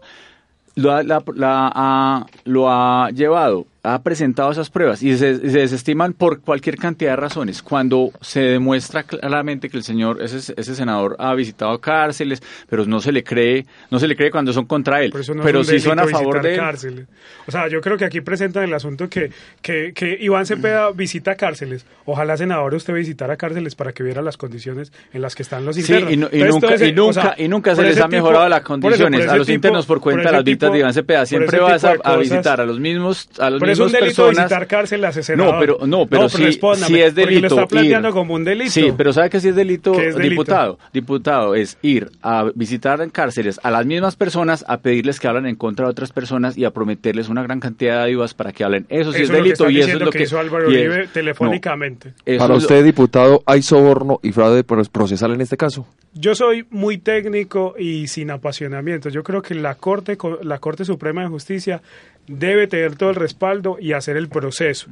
[0.76, 5.60] Lo ha, la, la, ha, lo ha llevado, ha presentado esas pruebas y se, se,
[5.60, 7.62] desestiman por cualquier cantidad de razones.
[7.62, 13.00] Cuando se demuestra claramente que el señor, ese, ese senador, ha visitado cárceles, pero no
[13.00, 15.12] se le cree, no se le cree cuando son contra él.
[15.14, 16.56] Pero, no pero sí son a favor de.
[16.56, 17.08] Cárceles.
[17.48, 21.36] O sea, yo creo que aquí presentan el asunto que, que, que Iván Cepeda visita
[21.36, 21.86] cárceles.
[22.06, 25.78] Ojalá, senador, usted visitara cárceles para que viera las condiciones en las que están los
[25.78, 26.10] internos.
[26.10, 28.08] Sí, y, no, y nunca, ese, y nunca, o sea, y nunca se les ha
[28.08, 30.94] mejorado las condiciones eso, a los tipo, internos por cuenta de las visitas de Iván
[30.94, 31.26] Cepeda.
[31.26, 34.46] Siempre vas a, a, visitar a los mismos, a los mismos es un delito personas.
[34.46, 35.12] visitar cárcel a.
[35.36, 37.42] No, pero, no, pero, no, sí, sí es delito.
[37.42, 38.14] lo está planteando ir.
[38.14, 38.72] como un delito.
[38.72, 40.30] Sí, pero ¿sabe que sí es delito, es delito?
[40.30, 40.80] diputado?
[40.94, 45.46] Diputado, es ir a visitar en cárceles a las mismas personas, a pedirles que hablen
[45.46, 48.64] en contra de otras personas y a prometerles una gran cantidad de ayudas para que
[48.64, 48.86] hablen.
[48.90, 51.14] Eso sí eso es delito y eso es lo que, que hizo Álvaro Uribe es,
[51.14, 52.14] telefónicamente.
[52.26, 52.84] No, para usted, lo...
[52.84, 55.88] diputado, ¿hay soborno y fraude procesal en este caso?
[56.14, 59.10] Yo soy muy técnico y sin apasionamiento.
[59.10, 61.82] Yo creo que la Corte, la Corte Suprema de Justicia
[62.28, 64.88] debe tener todo el respaldo y hacer el proceso.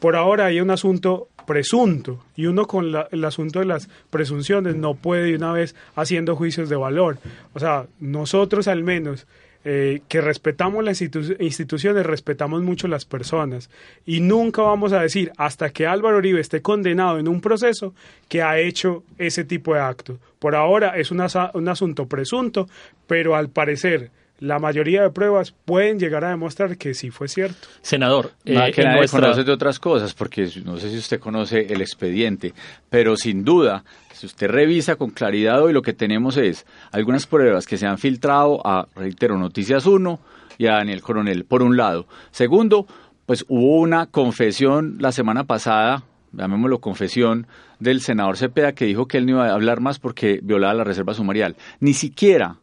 [0.00, 4.76] Por ahora hay un asunto presunto y uno con la, el asunto de las presunciones
[4.76, 7.18] no puede de una vez haciendo juicios de valor.
[7.54, 9.26] O sea, nosotros al menos
[9.62, 13.68] eh, que respetamos las institu instituciones, respetamos mucho las personas
[14.06, 17.92] y nunca vamos a decir hasta que Álvaro Uribe esté condenado en un proceso
[18.26, 20.18] que ha hecho ese tipo de actos.
[20.38, 22.68] Por ahora es un, un asunto presunto,
[23.06, 24.10] pero al parecer
[24.40, 27.68] la mayoría de pruebas pueden llegar a demostrar que sí fue cierto.
[27.82, 29.20] Senador, eh, que nadie nuestra...
[29.20, 32.54] conoce de otras cosas, porque no sé si usted conoce el expediente,
[32.88, 37.66] pero sin duda, si usted revisa con claridad hoy, lo que tenemos es algunas pruebas
[37.66, 40.18] que se han filtrado a, reitero, Noticias 1
[40.58, 42.06] y a Daniel Coronel, por un lado.
[42.30, 42.86] Segundo,
[43.26, 47.46] pues hubo una confesión la semana pasada, llamémoslo confesión,
[47.78, 50.84] del senador Cepeda que dijo que él no iba a hablar más porque violaba la
[50.84, 51.56] reserva sumarial.
[51.80, 52.56] Ni siquiera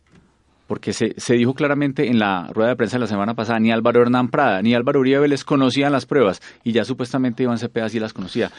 [0.68, 3.72] porque se, se, dijo claramente en la rueda de prensa de la semana pasada, ni
[3.72, 7.90] Álvaro Hernán Prada ni Álvaro Uribe les conocían las pruebas y ya supuestamente Iván Cepeda
[7.90, 8.52] sí las conocía.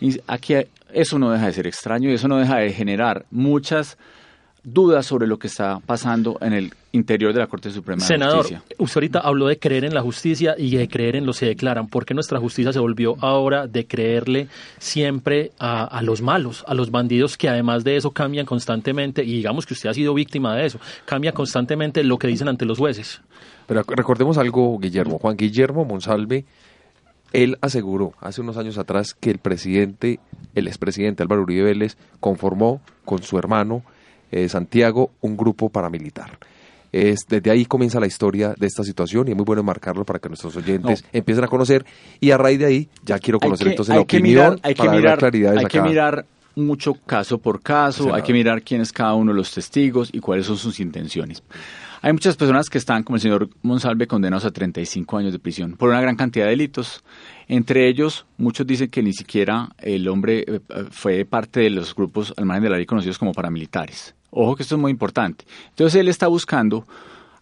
[0.00, 0.54] Y aquí
[0.92, 3.98] eso no deja de ser extraño y eso no deja de generar muchas
[4.66, 8.56] dudas sobre lo que está pasando en el interior de la Corte Suprema Senador, de
[8.56, 8.76] Justicia.
[8.78, 11.86] usted ahorita habló de creer en la justicia y de creer en los que declaran.
[11.86, 14.48] ¿Por qué nuestra justicia se volvió ahora de creerle
[14.78, 19.22] siempre a, a, los malos, a los bandidos que además de eso cambian constantemente?
[19.22, 20.80] Y digamos que usted ha sido víctima de eso.
[21.04, 23.20] Cambia constantemente lo que dicen ante los jueces.
[23.68, 25.18] Pero recordemos algo, Guillermo.
[25.18, 26.44] Juan Guillermo Monsalve,
[27.32, 30.18] él aseguró hace unos años atrás que el presidente,
[30.56, 33.84] el expresidente Álvaro Uribe Vélez, conformó con su hermano
[34.36, 36.38] eh, Santiago un grupo paramilitar.
[36.92, 40.18] Es, desde ahí comienza la historia de esta situación y es muy bueno marcarlo para
[40.18, 41.08] que nuestros oyentes no.
[41.12, 41.84] empiecen a conocer
[42.20, 44.90] y a raíz de ahí ya quiero conocer que, entonces la opinión mirar, hay para
[44.90, 45.82] que mirar, claridades hay acá.
[45.82, 49.52] que mirar mucho caso por caso, hay que mirar quién es cada uno de los
[49.52, 51.42] testigos y cuáles son sus intenciones.
[52.02, 55.76] Hay muchas personas que están, como el señor Monsalve, condenados a 35 años de prisión
[55.76, 57.02] por una gran cantidad de delitos.
[57.48, 62.32] Entre ellos, muchos dicen que ni siquiera el hombre eh, fue parte de los grupos
[62.36, 64.15] al margen de la ley conocidos como paramilitares.
[64.30, 65.44] Ojo que esto es muy importante.
[65.70, 66.86] Entonces él está buscando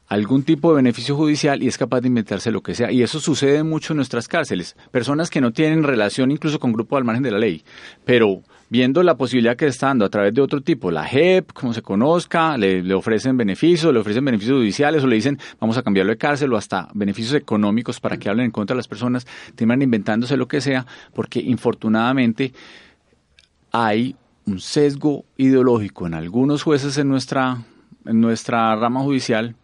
[0.08, 2.92] algún tipo de beneficio judicial y es capaz de inventarse lo que sea.
[2.92, 4.76] Y eso sucede mucho en nuestras cárceles.
[4.90, 7.64] Personas que no tienen relación incluso con grupos al margen de la ley,
[8.04, 11.72] pero viendo la posibilidad que está dando a través de otro tipo, la JEP, como
[11.72, 15.82] se conozca, le, le, ofrecen beneficios, le ofrecen beneficios judiciales o le dicen vamos a
[15.82, 19.26] cambiarlo de cárcel o hasta beneficios económicos para que hablen en contra de las personas,
[19.54, 22.52] terminan inventándose lo que sea, porque infortunadamente
[23.70, 24.16] hay
[24.46, 27.62] un sesgo ideológico en algunos jueces en nuestra,
[28.04, 29.56] en nuestra rama judicial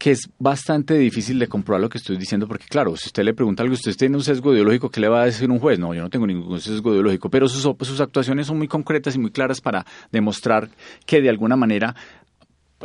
[0.00, 3.34] que es bastante difícil de comprobar lo que estoy diciendo, porque claro, si usted le
[3.34, 5.78] pregunta algo, usted tiene un sesgo ideológico, ¿qué le va a decir un juez?
[5.78, 9.18] No, yo no tengo ningún sesgo ideológico, pero sus, sus actuaciones son muy concretas y
[9.18, 10.70] muy claras para demostrar
[11.04, 11.94] que de alguna manera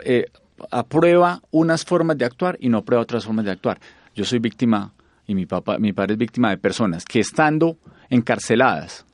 [0.03, 0.25] eh,
[0.71, 3.79] aprueba unas formas de actuar y no aprueba otras formas de actuar.
[4.13, 4.91] Yo soy víctima,
[5.25, 7.77] y mi, papá, mi padre es víctima de personas que estando
[8.09, 9.05] encarceladas,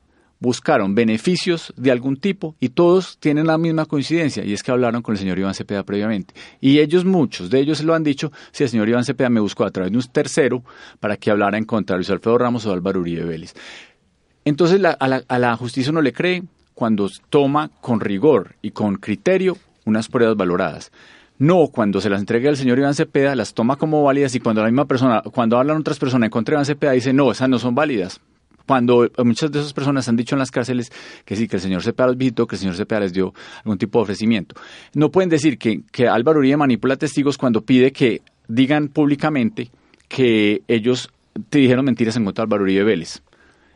[0.42, 5.04] buscaron beneficios de algún tipo y todos tienen la misma coincidencia y es que hablaron
[5.04, 6.34] con el señor Iván Cepeda previamente.
[6.60, 9.64] Y ellos, muchos de ellos lo han dicho, si el señor Iván Cepeda me buscó
[9.64, 10.64] a través de un tercero
[11.00, 13.54] para que hablara en contra de Luis Alfredo Ramos o Álvaro Uribe Vélez.
[14.44, 20.08] Entonces a, la, justicia no le cree cuando toma con rigor y con criterio unas
[20.08, 20.92] pruebas valoradas.
[21.38, 24.62] No, cuando se las entrega al señor Iván Cepeda, las toma como válidas y cuando
[24.62, 27.48] la misma persona, cuando hablan otras personas en contra de Iván Cepeda, dice, no, esas
[27.48, 28.20] no son válidas
[28.66, 30.91] cuando muchas de esas personas han dicho en las cárceles
[31.26, 33.34] que sí, que el señor Cepeda los visitó, que el señor Cepeda les dio
[33.64, 34.55] algún tipo de ofrecimiento.
[34.93, 39.72] No pueden decir que, que Álvaro Uribe manipula testigos cuando pide que digan públicamente
[40.07, 41.09] que ellos
[41.49, 43.22] te dijeron mentiras en contra de Álvaro Uribe Vélez.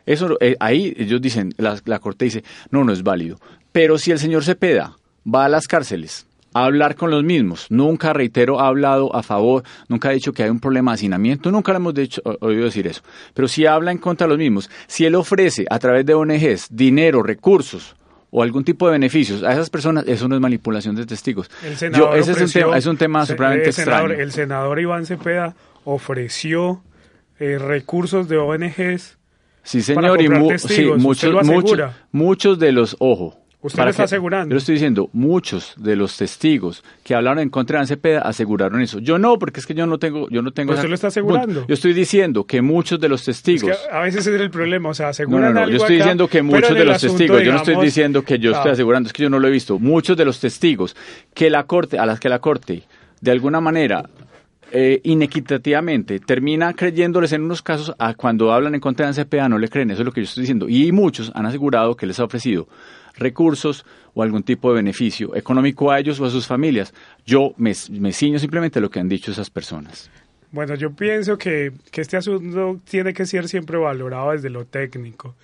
[0.04, 3.38] Eso, eh, ahí ellos dicen, la, la Corte dice, no, no es válido.
[3.72, 6.25] Pero si el señor Cepeda va a las cárceles
[6.64, 7.66] hablar con los mismos.
[7.70, 11.50] Nunca, reitero, ha hablado a favor, nunca ha dicho que hay un problema de hacinamiento,
[11.50, 13.02] nunca le hemos dicho, oído decir eso.
[13.34, 16.68] Pero si habla en contra de los mismos, si él ofrece a través de ONGs
[16.70, 17.96] dinero, recursos,
[18.30, 21.50] o algún tipo de beneficios a esas personas, eso no es manipulación de testigos.
[21.92, 24.12] Yo, ese es un tema, es un tema supremamente extraño.
[24.12, 25.54] El senador Iván Cepeda
[25.84, 26.82] ofreció
[27.38, 29.18] eh, recursos de ONGs.
[29.62, 34.52] Sí, señor, y muchos, muchos, muchos de los, ojo, Usted lo está asegurando.
[34.54, 38.98] Yo estoy diciendo, muchos de los testigos que hablaron en contra de Cepeda aseguraron eso.
[39.00, 40.72] Yo no, porque es que yo no tengo, yo no tengo.
[40.72, 41.66] Usted lo está asegurando.
[41.66, 43.76] Yo estoy diciendo que muchos de los testigos.
[43.90, 46.42] a veces es el problema, o sea, aseguran no, no, no, Yo estoy diciendo que
[46.42, 48.74] muchos de los testigos, yo no estoy diciendo que yo estoy ah.
[48.74, 49.78] asegurando, es que yo no lo he visto.
[49.78, 50.94] Muchos de los testigos
[51.34, 52.82] que la corte, a las que la corte,
[53.20, 54.04] de alguna manera
[54.72, 59.58] eh, inequitativamente termina creyéndoles en unos casos a cuando hablan en contra de CPA no
[59.58, 60.68] le creen, eso es lo que yo estoy diciendo.
[60.68, 62.68] Y muchos han asegurado que les ha ofrecido
[63.16, 66.94] recursos o algún tipo de beneficio económico a ellos o a sus familias.
[67.24, 70.10] Yo me, ciño simplemente a lo que han dicho esas personas.
[70.52, 75.34] Bueno, yo pienso que, que este asunto tiene que ser siempre valorado desde lo técnico.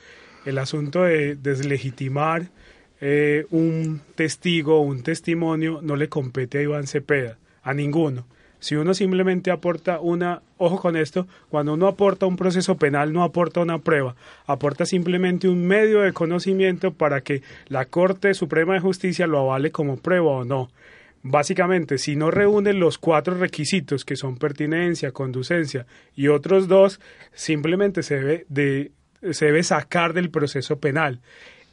[0.44, 2.48] El asunto de deslegitimar
[3.00, 8.26] eh, un testigo o un testimonio no le compete a Iván Cepeda, a ninguno.
[8.62, 13.24] Si uno simplemente aporta una, ojo con esto, cuando uno aporta un proceso penal no
[13.24, 14.14] aporta una prueba,
[14.46, 19.72] aporta simplemente un medio de conocimiento para que la Corte Suprema de Justicia lo avale
[19.72, 20.70] como prueba o no.
[21.24, 25.84] Básicamente, si no reúnen los cuatro requisitos que son pertinencia, conducencia
[26.14, 27.00] y otros dos,
[27.32, 28.92] simplemente se debe, de,
[29.32, 31.18] se sacar del proceso penal.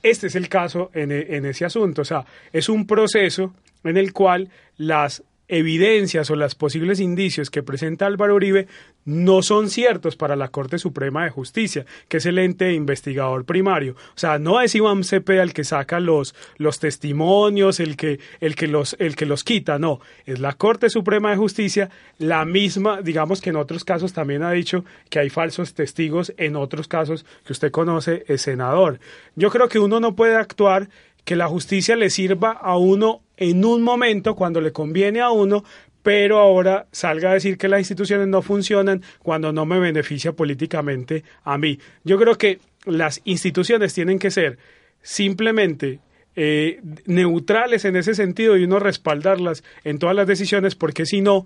[0.01, 2.01] Este es el caso en, en ese asunto.
[2.01, 7.63] O sea, es un proceso en el cual las evidencias o los posibles indicios que
[7.63, 8.67] presenta Álvaro Uribe
[9.03, 13.93] no son ciertos para la Corte Suprema de Justicia, que es el ente investigador primario.
[13.93, 18.55] O sea, no es Iván Cepeda el que saca los, los testimonios, el que, el,
[18.55, 19.99] que los, el que los quita, no.
[20.25, 21.89] Es la Corte Suprema de Justicia,
[22.19, 26.55] la misma, digamos que en otros casos también ha dicho que hay falsos testigos, en
[26.55, 28.99] otros casos que usted conoce, es senador.
[29.35, 30.89] Yo creo que uno no puede actuar
[31.25, 35.63] que la justicia le sirva a uno en un momento cuando le conviene a uno,
[36.03, 41.23] pero ahora salga a decir que las instituciones no funcionan cuando no me beneficia políticamente
[41.43, 41.79] a mí.
[42.03, 44.57] Yo creo que las instituciones tienen que ser
[45.01, 45.99] simplemente
[46.35, 51.45] eh, neutrales en ese sentido y uno respaldarlas en todas las decisiones porque si no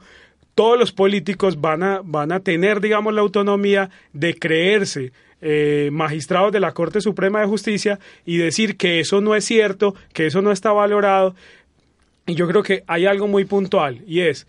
[0.56, 6.54] todos los políticos van a, van a tener, digamos, la autonomía de creerse eh, magistrados
[6.54, 10.42] de la Corte Suprema de Justicia y decir que eso no es cierto, que eso
[10.42, 11.36] no está valorado
[12.26, 14.48] y yo creo que hay algo muy puntual y es,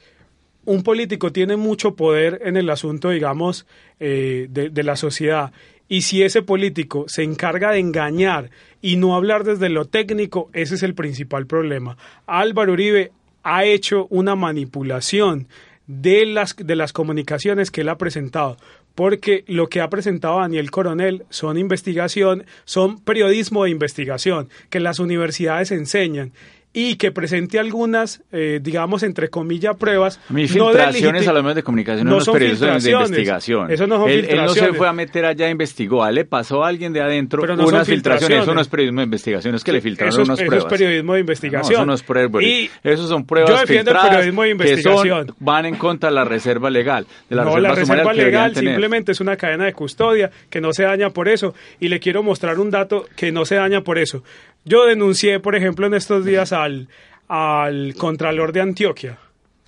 [0.64, 3.66] un político tiene mucho poder en el asunto, digamos,
[4.01, 5.53] eh, de, la sociedad.
[5.89, 8.51] Y si ese político se encarga de engañar
[8.81, 11.99] y no hablar desde lo técnico, ese es el principal problema.
[12.27, 13.12] Álvaro Uribe
[13.43, 15.49] ha hecho una manipulación
[15.87, 18.57] de las, de las comunicaciones que él ha presentado
[18.95, 25.01] porque lo que ha presentado Daniel Coronel son investigación, son periodismo de investigación que las
[25.01, 26.33] universidades enseñan
[26.77, 30.20] y que presente algunas, eh, digamos, entre comillas, pruebas.
[30.29, 33.09] No de filtraciones a los medios de comunicación no son periodistas de filtraciones.
[33.11, 33.70] investigación.
[33.70, 34.77] Eso no son él, él no se filtraciones.
[34.77, 37.87] fue a meter allá, investigó, a le pasó a alguien de adentro Pero no unas
[37.87, 38.22] filtraciones.
[38.22, 38.55] Eso filtraciones.
[38.57, 40.72] no es periodismo de investigación, es que le filtraron eso es, unas eso pruebas.
[40.72, 41.72] es periodismo de No, investigación.
[41.75, 42.43] eso no es prueba.
[42.43, 45.27] Y Eso son pruebas yo defiendo el filtradas periodismo de que investigación.
[45.29, 48.55] son- van en contra de la reserva legal, de la no, reserva, la reserva legal
[48.57, 51.55] simplemente es una cadena de custodia que no se daña por eso.
[51.79, 54.25] Y le quiero mostrar un dato que no se daña por eso.
[54.65, 56.89] Yo denuncié, por ejemplo, en estos días al,
[57.29, 59.19] al Contralor de Antioquia.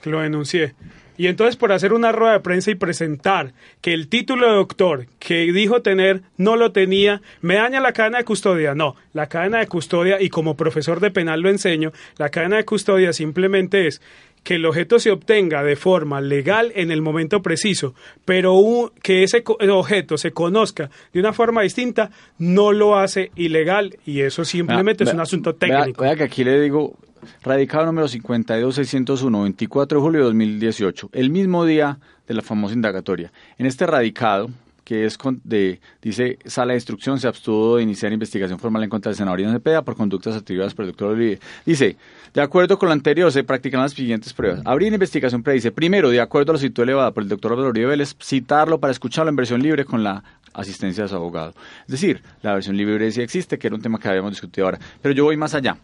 [0.05, 0.75] Lo denuncié.
[1.19, 5.07] Y entonces por hacer una rueda de prensa y presentar que el título de doctor
[5.19, 8.75] que dijo tener no lo tenía, ¿me daña la cadena de custodia?
[8.75, 12.65] No, la cadena de custodia, y como profesor de penal lo enseño, la cadena de
[12.65, 14.03] custodia simplemente es
[14.47, 17.95] que el objeto se obtenga de forma legal en el momento preciso,
[18.25, 23.97] pero un- que ese objeto se conozca de una forma distinta no lo hace ilegal
[24.07, 26.03] y eso simplemente es un asunto técnico.
[26.05, 26.95] Vea, que aquí le digo,
[27.43, 33.33] radicado número 52601, 24 de julio de 2018, el mismo día de la famosa indagatoria.
[33.59, 34.49] En este radicado,
[34.87, 38.89] que es con- de, dice, sala de instrucción, se abstuvo de iniciar investigación formal en
[38.89, 41.41] contra del senador Iván Cepeda por conductas atribuidas por el doctor Olivier.
[41.67, 41.97] Dice,
[42.33, 44.63] de acuerdo con lo anterior, se practican las siguientes pruebas.
[44.65, 47.87] Abrir investigación predice, primero, de acuerdo a la situación elevada por el doctor Álvaro Uribe
[47.89, 50.23] Vélez, citarlo para escucharlo en versión libre con la
[50.55, 51.53] asistencia de su abogado.
[51.81, 54.79] Es decir, la versión libre sí existe, que era un tema que habíamos discutido ahora.
[55.03, 55.77] Pero yo voy más allá.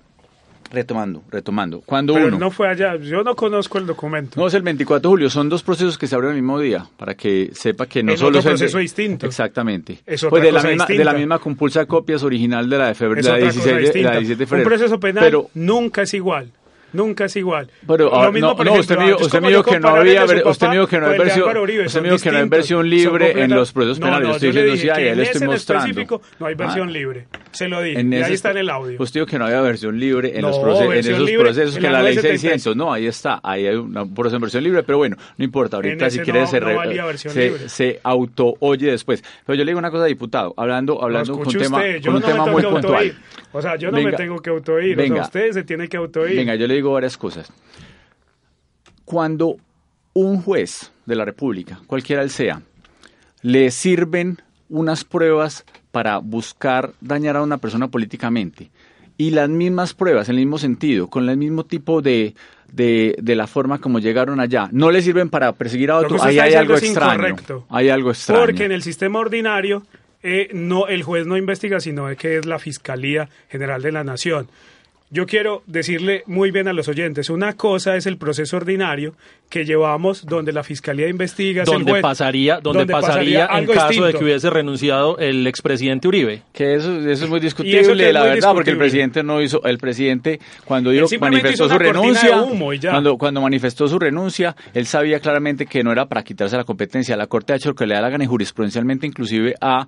[0.72, 1.82] Retomando, retomando.
[1.84, 2.38] Cuando Pero uno...
[2.38, 4.40] no fue allá, yo no conozco el documento.
[4.40, 5.30] No, es el 24 de julio.
[5.30, 8.20] Son dos procesos que se abren el mismo día, para que sepa que no Es
[8.20, 9.26] solo es de- proceso distinto.
[9.26, 9.98] Exactamente.
[10.06, 11.12] Es otra pues de la, cosa misma, de distinta.
[11.12, 13.68] la misma compulsa de copias original de la de febrero, de la otra 16 cosa
[13.68, 14.10] de, de la distinta.
[14.12, 14.68] 17 de un febrero.
[14.70, 16.50] proceso penal Pero, nunca es igual.
[16.92, 17.70] Nunca es igual.
[17.86, 19.88] pero Lo ahora, mismo, no, por no, ejemplo, usted me dijo, usted dijo que no
[19.88, 23.42] había, usted dijo que no de versión, Uribe, usted dijo que no hay versión libre
[23.42, 24.28] en los procesos penales.
[24.28, 25.86] no, estoy yo diciendo sí, ahí le estoy mostrando.
[25.86, 27.26] específico no hay versión Ah, libre.
[27.52, 28.00] Se lo dije.
[28.00, 28.96] En y ahí está en el audio.
[28.98, 31.76] Usted dijo que no había versión libre en, No, los proce- en esos libre procesos
[31.76, 32.40] en que la la ley 976.
[32.62, 32.76] 600.
[32.76, 33.40] No, ahí está.
[33.42, 35.76] Ahí hay una proceso en versión libre, pero bueno, no importa.
[35.76, 39.22] Ahorita si quiere se, auto oye después.
[39.46, 43.14] Pero yo le digo una cosa, diputado, hablando, hablando con un tema, muy puntual.
[43.52, 44.94] O sea, yo no me tengo que autooír.
[44.94, 45.16] O venga.
[45.16, 46.36] sea, usted se tiene que autooír.
[46.36, 47.52] Venga, yo le digo varias cosas.
[49.04, 49.56] Cuando
[50.14, 52.62] un juez de la República, cualquiera él sea,
[53.42, 54.38] le sirven
[54.68, 58.70] unas pruebas para buscar dañar a una persona políticamente
[59.18, 62.34] y las mismas pruebas, en el mismo sentido, con el mismo tipo de,
[62.72, 66.38] de, de la forma como llegaron allá, no le sirven para perseguir a otro, ahí
[66.38, 67.12] hay algo extraño.
[67.12, 67.66] incorrecto.
[67.68, 68.40] Hay algo extraño.
[68.40, 69.82] Porque en el sistema ordinario
[70.22, 74.48] eh, no el juez no investiga, sino que es la Fiscalía General de la Nación.
[75.14, 79.12] Yo quiero decirle muy bien a los oyentes, una cosa es el proceso ordinario
[79.50, 84.14] que llevamos donde la Fiscalía investiga, donde juez, pasaría, donde pasaría, en algo caso de
[84.14, 86.40] que hubiese renunciado el expresidente Uribe.
[86.54, 89.62] Que eso, eso es muy discutible, es la muy verdad, porque el presidente no hizo,
[89.64, 92.46] el presidente cuando dijo, manifestó su renuncia,
[92.90, 97.18] cuando, cuando manifestó su renuncia, él sabía claramente que no era para quitarse la competencia.
[97.18, 99.86] La Corte ha hecho lo que le da la gana y jurisprudencialmente inclusive ha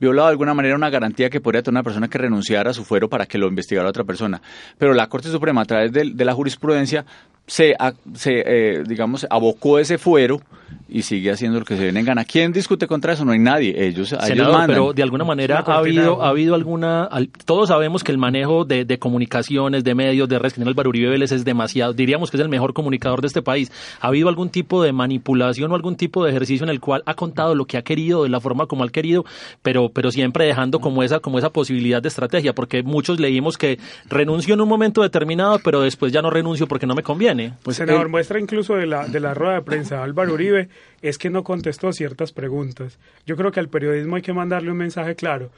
[0.00, 2.84] violado de alguna manera una garantía que podría tener una persona que renunciara a su
[2.84, 4.40] fuero para que lo investigara otra persona.
[4.78, 7.04] Pero la Corte Suprema, a través de, de la jurisprudencia,
[7.46, 10.40] se, a- se eh, digamos, abocó ese fuero
[10.88, 12.24] y sigue haciendo lo que se viene en gana.
[12.24, 13.24] ¿Quién discute contra eso?
[13.24, 13.74] No hay nadie.
[13.86, 14.68] Ellos, ellos Senador, mandan.
[14.68, 17.04] pero de alguna manera ha habido, ha habido alguna.
[17.04, 21.08] al- todos sabemos que el manejo de, de comunicaciones, de medios, de redes, Álvaro Uribe
[21.10, 21.92] Vélez es demasiado.
[21.94, 23.72] Diríamos que es el mejor comunicador de este país.
[24.00, 27.14] ¿Ha habido algún tipo de manipulación o algún tipo de ejercicio en el cual ha
[27.14, 29.24] contado lo que ha querido, de la forma como ha querido,
[29.62, 32.54] pero, pero siempre dejando como esa, como esa posibilidad de estrategia?
[32.54, 33.78] Porque muchos leímos que
[34.08, 37.33] renuncio en un momento determinado, pero después ya no renuncio porque no me conviene.
[37.62, 40.68] Pues Senador, muestra incluso de la, de la rueda de prensa de Álvaro Uribe
[41.02, 42.98] es que no contestó ciertas preguntas.
[43.26, 45.50] Yo creo que al periodismo hay que mandarle un mensaje claro.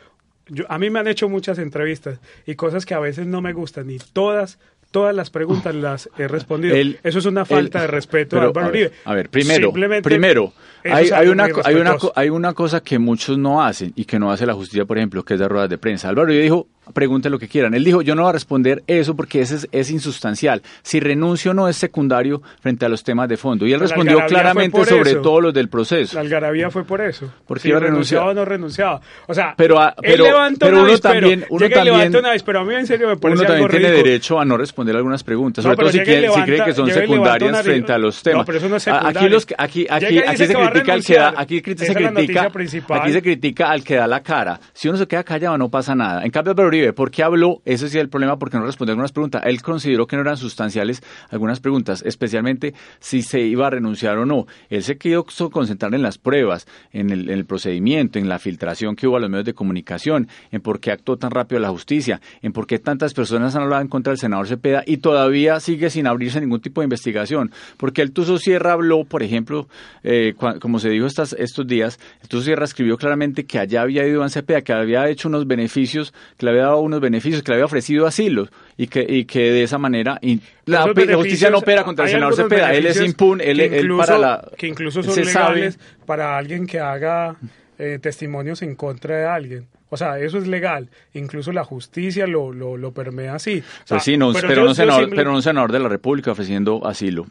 [0.49, 3.53] Yo, a mí me han hecho muchas entrevistas y cosas que a veces no me
[3.53, 4.59] gustan y todas
[4.91, 6.75] todas las preguntas las he respondido.
[7.03, 8.93] Eso es una falta de respeto pero, a Álvaro a ver, Uribe.
[9.05, 9.73] A ver, primero,
[10.03, 10.53] primero
[10.85, 14.31] hay, hay una, hay, una, hay una cosa que muchos no hacen y que no
[14.31, 16.09] hace la justicia, por ejemplo, que es dar ruedas de prensa.
[16.09, 17.75] Álvaro Uribe dijo, pregunten lo que quieran.
[17.75, 20.63] Él dijo, yo no voy a responder eso porque ese es, es insustancial.
[20.83, 23.67] Si renuncio no es secundario frente a los temas de fondo.
[23.67, 25.21] Y él respondió claramente sobre eso.
[25.23, 26.15] todo los del proceso.
[26.15, 27.33] La algarabía fue por eso.
[27.47, 28.45] Porque si iba a renunciaba renunciar.
[28.45, 29.01] o no renunciaba.
[29.27, 31.75] O sea, Pero, ah, él pero- levanta pero una uno avispero, también- uno llega y
[31.75, 32.61] también- levanta una avispero.
[32.61, 34.07] A mí en serio me Uno parece también algo tiene ridículo.
[34.09, 36.65] derecho a no responder algunas preguntas, No, sobre pero todo si, quiere- si levanta- cree
[36.65, 38.47] que son secundarias una- frente a los No, temas.
[38.47, 41.57] pero eso no es aquí los aquí aquí aquí se critica al que da aquí
[41.57, 41.63] se
[41.95, 42.51] critica
[42.91, 44.61] aquí se critica al que da la cara.
[44.73, 46.23] Si uno se queda callado no pasa nada.
[46.25, 47.63] En cambio Uribe ¿por qué habló?
[47.65, 49.43] Ese sí es el problema, porque no respondió algunas preguntas.
[49.45, 54.27] Él consideró que no eran sustanciales algunas preguntas, especialmente si se iba a renunciar o
[54.27, 54.47] no.
[54.69, 58.97] Él se quiso concentrar en las pruebas, en el, en el procedimiento, en la filtración
[58.97, 62.21] que hubo a los medios de comunicación, en por qué actuó tan rápido la justicia,
[62.43, 65.91] en por qué tantas personas han hablado en contra del senador Cepeda y todavía sigue
[65.91, 67.51] sin abrirse ningún tipo de investigación.
[67.77, 69.69] Porque el Tuso Sierra habló, por ejemplo,
[70.03, 74.17] eh, como se dijo estos días, el Tuso Sierra escribió claramente que allá había ido
[74.17, 77.57] Iván Cepeda, que había hecho unos beneficios, que le había dado unos beneficios, que le
[77.57, 81.85] había ofrecido asilo y que, y que de esa manera y la, justicia no opera
[81.85, 86.37] contra el senador Cepeda, él es impune, él, para la, que incluso son legales para
[86.37, 87.37] alguien que haga
[87.79, 89.67] eh, testimonios en contra de alguien.
[89.89, 90.89] O sea, eso es legal.
[91.15, 93.63] Incluso la justicia lo, lo, lo permea así.
[93.89, 97.27] Pues sí, no, pero, no senador, pero no senador de la República ofreciendo asilo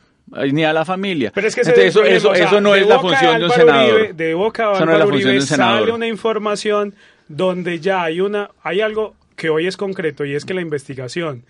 [0.52, 1.32] ni a la familia.
[1.34, 4.16] Pero es que eso, eso, eso no es la función de un senador.
[4.16, 6.96] de boca a Álvaro Uribe sale una información
[7.28, 11.46] donde ya hay una hay algo que hoy es concreto y es que la investigación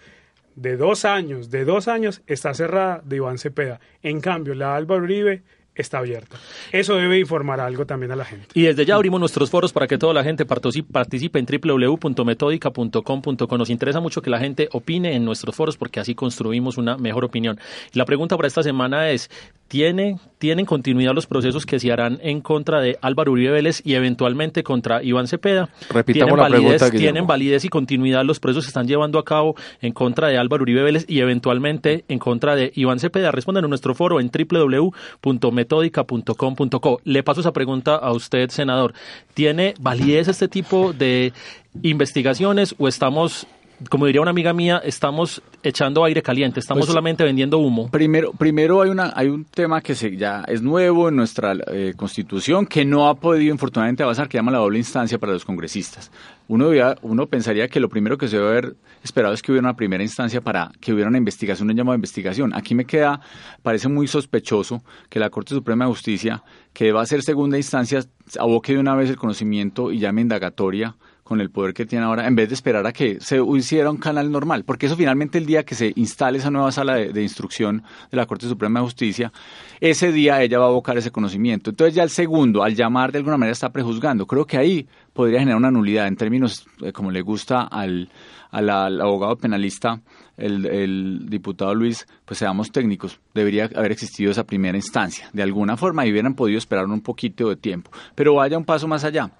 [0.55, 3.79] de dos años, de dos años, está cerrada de Iván Cepeda.
[4.01, 5.43] En cambio, la Álvaro Uribe
[5.75, 6.37] está abierta.
[6.71, 8.47] Eso debe informar algo también a la gente.
[8.53, 13.57] Y desde ya abrimos nuestros foros para que toda la gente participe en www.metódica.com.co.
[13.57, 17.25] Nos interesa mucho que la gente opine en nuestros foros porque así construimos una mejor
[17.25, 17.59] opinión.
[17.93, 19.29] la pregunta para esta semana es,
[19.67, 23.95] ¿tiene, ¿tienen continuidad los procesos que se harán en contra de Álvaro Uribe Vélez y
[23.95, 25.69] eventualmente contra Iván Cepeda?
[25.89, 29.25] Repitamos ¿Tienen la validez, pregunta, ¿Tienen validez y continuidad los procesos que están llevando a
[29.25, 33.31] cabo en contra de Álvaro Uribe Vélez y eventualmente en contra de Iván Cepeda?
[33.31, 37.01] Respondan en nuestro foro en www.metódica.com metódica.com.co.
[37.05, 38.93] Le paso esa pregunta a usted, senador.
[39.33, 41.33] ¿Tiene validez este tipo de
[41.81, 43.47] investigaciones o estamos
[43.89, 47.89] como diría una amiga mía, estamos echando aire caliente, estamos pues, solamente vendiendo humo.
[47.89, 51.93] Primero, primero hay una, hay un tema que se, ya es nuevo en nuestra eh,
[51.95, 56.11] constitución que no ha podido infortunadamente avanzar, que llama la doble instancia para los congresistas.
[56.47, 56.69] Uno,
[57.01, 60.03] uno pensaría que lo primero que se debe haber esperado es que hubiera una primera
[60.03, 62.53] instancia para que hubiera una investigación, un llamado de investigación.
[62.53, 63.19] Aquí me queda,
[63.63, 68.01] parece muy sospechoso que la Corte Suprema de Justicia, que va a ser segunda instancia,
[68.39, 70.95] aboque de una vez el conocimiento y llame indagatoria
[71.25, 73.97] con el poder que tiene ahora, en vez de esperar a que se hiciera un
[73.97, 77.81] canal normal, porque eso finalmente el día que se instale esa nueva sala de, instrucción
[78.11, 79.33] de la Corte Suprema de Justicia,
[79.81, 81.71] ese día ella va a abocar ese conocimiento.
[81.71, 84.27] Entonces ya el segundo, al llamar de alguna manera está prejuzgando.
[84.27, 88.07] Creo que ahí podría generar una nulidad en términos, eh, como le gusta al,
[88.51, 88.69] al,
[89.01, 89.99] abogado penalista,
[90.37, 96.05] el, diputado Luis, pues seamos técnicos, debería haber existido esa primera instancia, de alguna forma,
[96.05, 97.89] y hubieran podido esperar un poquito de tiempo.
[98.13, 99.31] Pero vaya un paso más allá.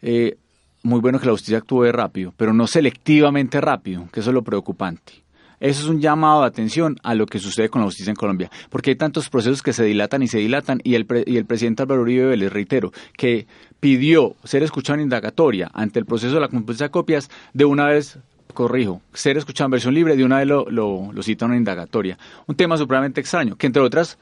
[0.00, 0.38] Eh,
[0.82, 4.42] muy bueno que la justicia actúe rápido, pero no selectivamente rápido, que eso es lo
[4.42, 5.22] preocupante.
[5.60, 8.50] Eso es un llamado de atención a lo que sucede con la justicia en Colombia,
[8.68, 11.82] porque hay tantos procesos que se dilatan y se dilatan y el, y el presidente
[11.82, 13.46] Álvaro Uribe, les reitero, que
[13.78, 17.86] pidió ser escuchado en indagatoria ante el proceso de la competencia de copias, de una
[17.86, 18.18] vez
[18.52, 21.58] corrijo, ser escuchado en versión libre, de una vez lo, lo, lo cita en una
[21.58, 22.18] indagatoria.
[22.48, 24.18] Un tema supremamente extraño, que entre otras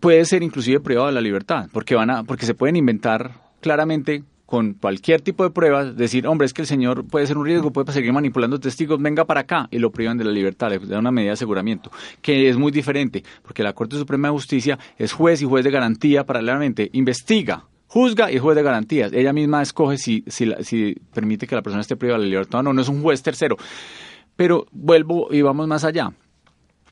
[0.00, 4.24] puede ser inclusive privado de la libertad, porque van a, porque se pueden inventar claramente
[4.50, 7.72] con cualquier tipo de pruebas, decir, hombre, es que el señor puede ser un riesgo,
[7.72, 10.98] puede seguir manipulando testigos, venga para acá y lo privan de la libertad, le dan
[10.98, 15.12] una medida de aseguramiento, que es muy diferente, porque la Corte Suprema de Justicia es
[15.12, 19.12] juez y juez de garantía paralelamente, investiga, juzga y juez de garantías.
[19.12, 22.58] Ella misma escoge si, si, si permite que la persona esté privada de la libertad
[22.58, 23.56] o no, no es un juez tercero.
[24.34, 26.10] Pero vuelvo y vamos más allá.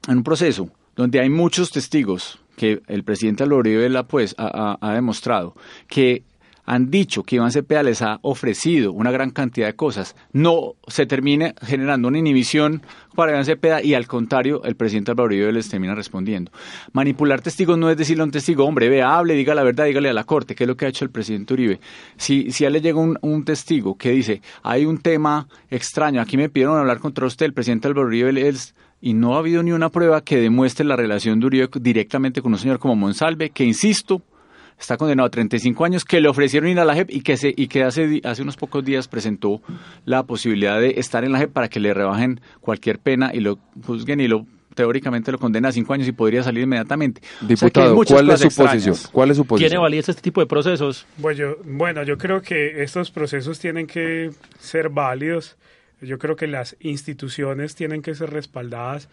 [0.07, 3.65] En un proceso donde hay muchos testigos que el presidente Álvaro
[4.07, 5.57] pues, ha, ha demostrado
[5.89, 6.23] que
[6.69, 11.07] han dicho que Iván Cepeda les ha ofrecido una gran cantidad de cosas, no se
[11.07, 12.83] termine generando una inhibición
[13.14, 16.53] para Iván Cepeda y al contrario, el presidente Álvaro Uribe les termina respondiendo.
[16.93, 20.11] Manipular testigos no es decirle a un testigo, hombre, vea, hable, diga la verdad, dígale
[20.11, 21.81] a la corte, que es lo que ha hecho el presidente Uribe.
[22.19, 26.21] Si, si a él le llega un, un testigo que dice, hay un tema extraño,
[26.21, 29.62] aquí me pidieron hablar contra usted, el presidente Álvaro Uribe es y no ha habido
[29.62, 33.49] ni una prueba que demuestre la relación de Uribe directamente con un señor como Monsalve,
[33.49, 34.21] que insisto,
[34.79, 37.53] está condenado a 35 años, que le ofrecieron ir a la JEP y que, se,
[37.57, 39.61] y que hace, hace unos pocos días presentó
[40.05, 43.59] la posibilidad de estar en la JEP para que le rebajen cualquier pena y lo
[43.85, 47.20] juzguen y lo teóricamente lo condena a cinco años y podría salir inmediatamente.
[47.41, 48.97] Diputado, ¿cuál es su posición?
[49.11, 49.70] ¿Cuál es su posición?
[49.70, 51.05] ¿Tiene validez este tipo de procesos?
[51.20, 55.57] Pues yo, bueno, yo creo que estos procesos tienen que ser válidos.
[56.01, 59.09] Yo creo que las instituciones tienen que ser respaldadas.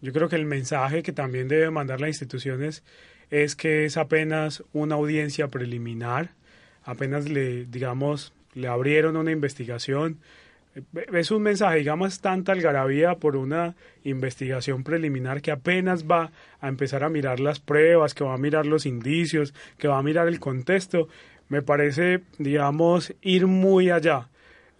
[0.00, 2.84] Yo creo que el mensaje que también debe mandar las instituciones
[3.30, 6.30] es que es apenas una audiencia preliminar,
[6.84, 10.18] apenas le, digamos, le abrieron una investigación.
[11.12, 13.74] Es un mensaje, digamos, tanta algarabía por una
[14.04, 18.66] investigación preliminar que apenas va a empezar a mirar las pruebas, que va a mirar
[18.66, 21.08] los indicios, que va a mirar el contexto.
[21.48, 24.28] Me parece, digamos, ir muy allá.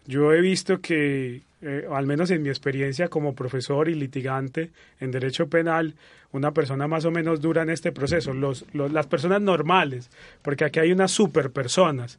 [0.06, 5.10] Yo he visto que, eh, al menos en mi experiencia como profesor y litigante en
[5.10, 5.94] derecho penal,
[6.30, 8.32] una persona más o menos dura en este proceso.
[8.32, 10.10] Los, las personas normales,
[10.42, 12.18] porque aquí hay unas super personas.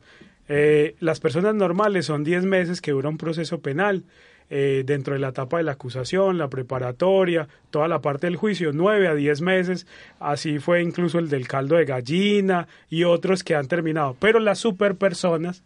[0.50, 4.04] Eh, las personas normales son 10 meses que dura un proceso penal.
[4.52, 8.72] Eh, dentro de la etapa de la acusación, la preparatoria, toda la parte del juicio,
[8.74, 9.86] 9 a 10 meses,
[10.20, 14.18] así fue incluso el del caldo de gallina y otros que han terminado.
[14.20, 15.64] Pero las super personas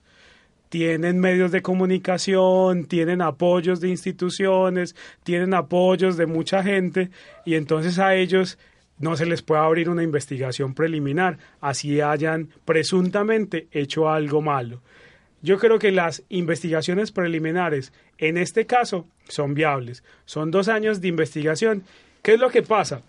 [0.74, 7.12] tienen medios de comunicación, tienen apoyos de instituciones, tienen apoyos de mucha gente
[7.46, 8.58] y entonces a ellos
[8.98, 14.82] no se les puede abrir una investigación preliminar, así hayan presuntamente hecho algo malo.
[15.44, 20.04] Yo creo que las investigaciones preliminares en este caso son viables.
[20.26, 21.84] Son dos años de investigación.
[22.24, 23.04] ¿Qué es lo que pasa?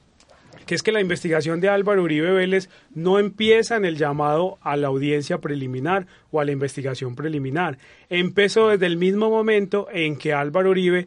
[0.67, 4.77] Que es que la investigación de Álvaro Uribe Vélez no empieza en el llamado a
[4.77, 7.79] la audiencia preliminar o a la investigación preliminar.
[8.09, 11.07] Empezó desde el mismo momento en que Álvaro Uribe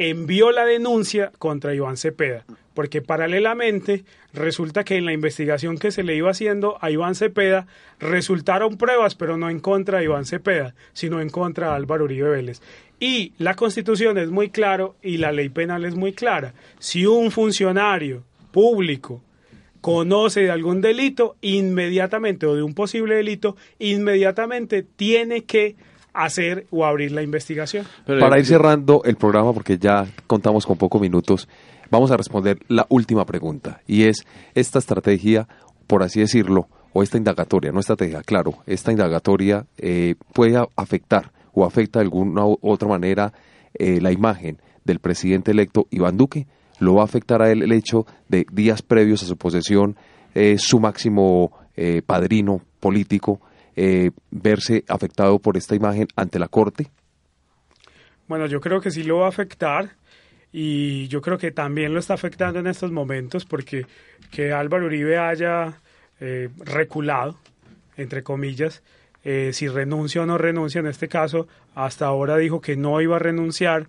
[0.00, 6.04] envió la denuncia contra Iván Cepeda, porque paralelamente resulta que en la investigación que se
[6.04, 7.66] le iba haciendo a Iván Cepeda
[7.98, 12.30] resultaron pruebas, pero no en contra de Iván Cepeda, sino en contra de Álvaro Uribe
[12.30, 12.62] Vélez.
[13.00, 16.54] Y la constitución es muy claro y la ley penal es muy clara.
[16.78, 19.22] Si un funcionario público
[19.80, 25.76] conoce de algún delito, inmediatamente, o de un posible delito, inmediatamente tiene que
[26.12, 27.86] hacer o abrir la investigación.
[28.06, 31.48] Para ir cerrando el programa, porque ya contamos con pocos minutos,
[31.90, 35.46] vamos a responder la última pregunta, y es esta estrategia,
[35.86, 41.64] por así decirlo, o esta indagatoria, no estrategia, claro, esta indagatoria eh, puede afectar o
[41.64, 43.32] afecta de alguna u otra manera
[43.74, 46.46] eh, la imagen del presidente electo Iván Duque
[46.80, 49.96] lo va a afectar a él el hecho de días previos a su posesión,
[50.34, 53.40] eh, su máximo eh, padrino político,
[53.76, 56.90] eh, verse afectado por esta imagen ante la Corte?
[58.26, 59.90] Bueno, yo creo que sí lo va a afectar
[60.52, 63.86] y yo creo que también lo está afectando en estos momentos porque
[64.30, 65.80] que Álvaro Uribe haya
[66.58, 67.36] reculado,
[67.96, 68.82] entre comillas,
[69.52, 73.20] si renuncia o no renuncia, en este caso, hasta ahora dijo que no iba a
[73.20, 73.86] renunciar,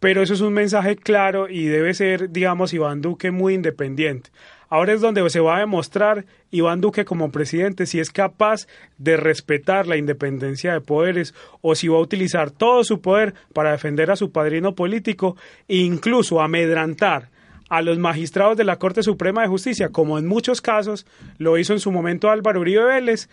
[0.00, 4.30] pero eso es un mensaje claro y debe ser, digamos, Iván Duque muy independiente.
[4.70, 8.66] Ahora es donde se va a demostrar Iván Duque como presidente si es capaz
[8.98, 13.72] de respetar la independencia de poderes o si va a utilizar todo su poder para
[13.72, 15.36] defender a su padrino político
[15.68, 17.30] e incluso amedrantar
[17.70, 21.72] a los magistrados de la Corte Suprema de Justicia, como en muchos casos lo hizo
[21.72, 23.28] en su momento Álvaro Uribe Vélez,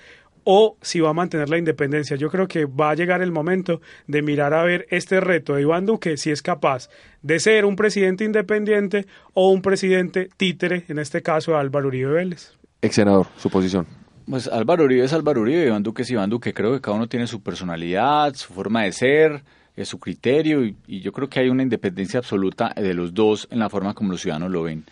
[0.46, 2.16] o si va a mantener la independencia.
[2.16, 5.64] Yo creo que va a llegar el momento de mirar a ver este reto de
[5.64, 6.90] Iván Duque, si es capaz
[7.22, 12.54] de ser un presidente independiente o un presidente títere, en este caso Álvaro Uribe Vélez.
[12.82, 13.86] Ex senador, su posición.
[14.30, 16.54] Pues Álvaro Uribe es Álvaro Uribe, Iván Duque es Iván Duque.
[16.54, 19.44] Creo que cada uno tiene su personalidad, su forma de ser,
[19.84, 23.60] su criterio y, y, yo creo que hay una independencia absoluta de los dos en
[23.60, 24.86] la forma como los ciudadanos lo ven.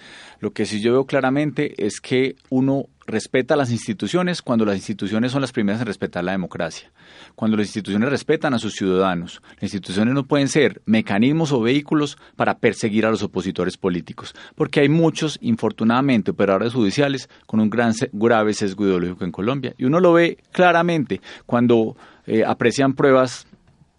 [0.44, 5.32] Lo que sí yo veo claramente es que uno respeta las instituciones cuando las instituciones
[5.32, 6.92] son las primeras en respetar la democracia,
[7.34, 9.42] cuando las instituciones respetan a sus ciudadanos.
[9.54, 14.82] Las instituciones no pueden ser mecanismos o vehículos para perseguir a los opositores políticos, porque
[14.82, 19.74] hay muchos, infortunadamente, operadores judiciales con un gran grave sesgo ideológico en Colombia.
[19.78, 21.96] Y uno lo ve claramente cuando
[22.28, 23.48] eh, aprecian pruebas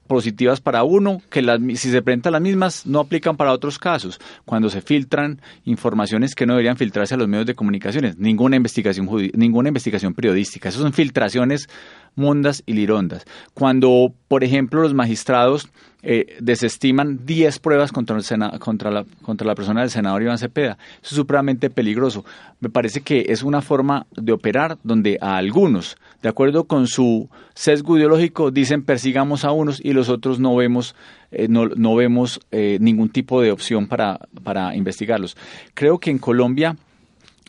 [0.07, 4.21] positivas para uno, que las, si se presentan las mismas no aplican para otros casos.
[4.45, 9.09] Cuando se filtran informaciones que no deberían filtrarse a los medios de comunicaciones, ninguna investigación
[9.35, 10.69] ninguna investigación periodística.
[10.69, 11.69] Esas son filtraciones
[12.15, 13.25] mondas y lirondas.
[13.55, 15.69] Cuando, por ejemplo, los magistrados
[16.07, 20.77] eh, desestiman 10 pruebas contra, el contra, la, contra la persona del senador Iván Cepeda.
[21.03, 22.27] Eso es supremamente peligroso.
[22.61, 27.31] Me parece que es una forma de operar donde a algunos, de acuerdo con su
[27.55, 30.95] sesgo ideológico, dicen persigamos a unos y los otros no vemos,
[31.31, 35.39] eh, no, no, vemos eh, ningún tipo de opción para, para investigarlos.
[35.73, 36.77] Creo que en Colombia,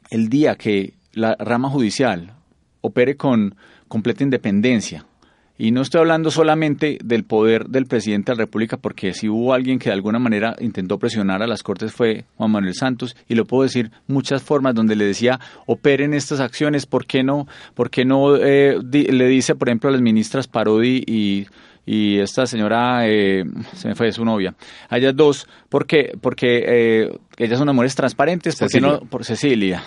[0.09, 2.31] el día que la rama judicial
[2.79, 3.55] opere con
[3.89, 5.05] completa independencia,
[5.57, 9.53] y no estoy hablando solamente del poder del presidente de la República, porque si hubo
[9.53, 13.35] alguien que de alguna manera intentó presionar a las Cortes fue Juan Manuel Santos, y
[13.35, 17.89] lo puedo decir muchas formas donde le decía, operen estas acciones, ¿por qué no, por
[17.89, 21.47] qué no eh, le dice, por ejemplo, a las ministras Parodi y
[21.85, 23.43] y esta señora, eh,
[23.73, 24.55] se me fue su novia.
[24.89, 26.17] A ellas dos, ¿por qué?
[26.19, 29.01] Porque eh, ellas son amores transparentes, ¿por qué no?
[29.01, 29.83] Por Cecilia.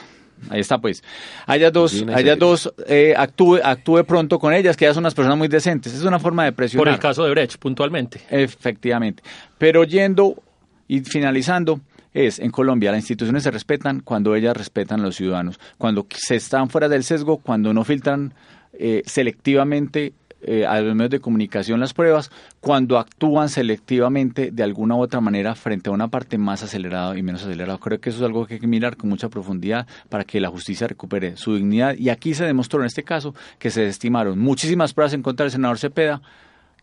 [0.51, 1.03] Ahí está, pues.
[1.47, 5.39] Haya dos, haya dos eh, actúe, actúe pronto con ellas, que ellas son unas personas
[5.39, 5.95] muy decentes.
[5.95, 6.84] Es una forma de presionar.
[6.84, 8.20] Por el caso de Brecht, puntualmente.
[8.30, 9.22] Efectivamente.
[9.59, 10.43] Pero yendo
[10.86, 11.80] y finalizando,
[12.14, 16.36] es en Colombia las instituciones se respetan cuando ellas respetan a los ciudadanos, cuando se
[16.36, 18.34] están fuera del sesgo, cuando no filtran
[18.72, 22.30] eh, selectivamente eh, a los medios de comunicación las pruebas
[22.61, 27.22] cuando actúan selectivamente de alguna u otra manera frente a una parte más acelerada y
[27.22, 27.78] menos acelerada.
[27.78, 30.49] Creo que eso es algo que hay que mirar con mucha profundidad para que la
[30.49, 31.95] justicia recupere su dignidad.
[31.97, 35.51] Y aquí se demostró en este caso que se estimaron muchísimas pruebas en contra del
[35.51, 36.22] senador Cepeda,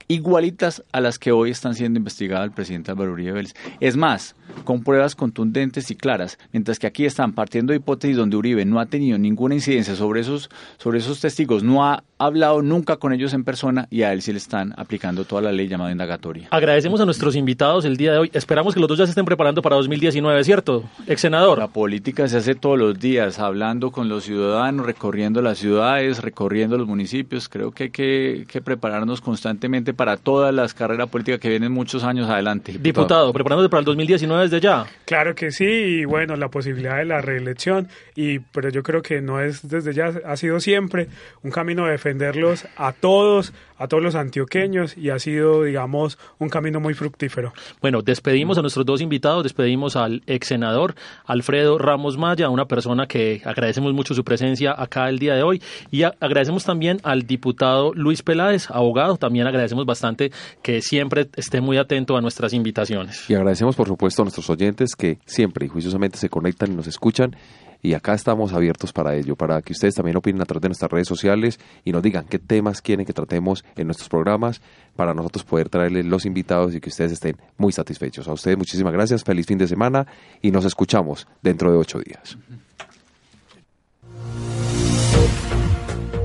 [0.08, 3.54] igualitas a las que hoy están siendo investigadas el presidente Álvaro Uribe Vélez.
[3.80, 8.38] Es más, con pruebas contundentes y claras, mientras que aquí están partiendo de hipótesis donde
[8.38, 12.98] Uribe no ha tenido ninguna incidencia sobre esos, sobre esos testigos, no ha hablado nunca
[12.98, 15.92] con ellos en persona y a él sí le están aplicando toda la ley llamada
[15.92, 16.48] indagatoria.
[16.52, 18.32] Agradecemos a nuestros invitados el día de hoy.
[18.34, 20.84] Esperamos que los dos ya se estén preparando para 2019, ¿cierto?
[21.08, 21.58] Ex senador.
[21.58, 26.78] La política se hace todos los días, hablando con los ciudadanos, recorriendo las ciudades, recorriendo
[26.78, 27.50] los municipios.
[27.50, 32.04] Creo que hay que, que prepararnos constantemente para todas las carreras políticas que vienen muchos
[32.04, 32.74] años adelante.
[32.74, 34.86] Diputado, diputado preparándose para el 2019 desde ya.
[35.06, 39.22] Claro que sí, y bueno, la posibilidad de la reelección, y pero yo creo que
[39.22, 41.08] no es desde ya, ha sido siempre
[41.44, 46.50] un camino de defenderlos a todos, a todos los antioqueños, y ha sido, digamos, un
[46.50, 47.54] camino muy fructífero.
[47.82, 53.08] Bueno, despedimos a nuestros dos invitados, despedimos al ex senador Alfredo Ramos Maya, una persona
[53.08, 57.94] que agradecemos mucho su presencia acá el día de hoy, y agradecemos también al diputado
[57.94, 59.48] Luis Peláez, abogado, también
[59.86, 60.32] bastante
[60.62, 63.30] que siempre esté muy atento a nuestras invitaciones.
[63.30, 66.88] Y agradecemos, por supuesto, a nuestros oyentes que siempre y juiciosamente se conectan y nos
[66.88, 67.36] escuchan.
[67.82, 70.92] Y acá estamos abiertos para ello, para que ustedes también opinen a través de nuestras
[70.92, 74.60] redes sociales y nos digan qué temas quieren que tratemos en nuestros programas
[74.96, 78.28] para nosotros poder traerles los invitados y que ustedes estén muy satisfechos.
[78.28, 80.08] A ustedes muchísimas gracias, feliz fin de semana
[80.42, 82.38] y nos escuchamos dentro de ocho días.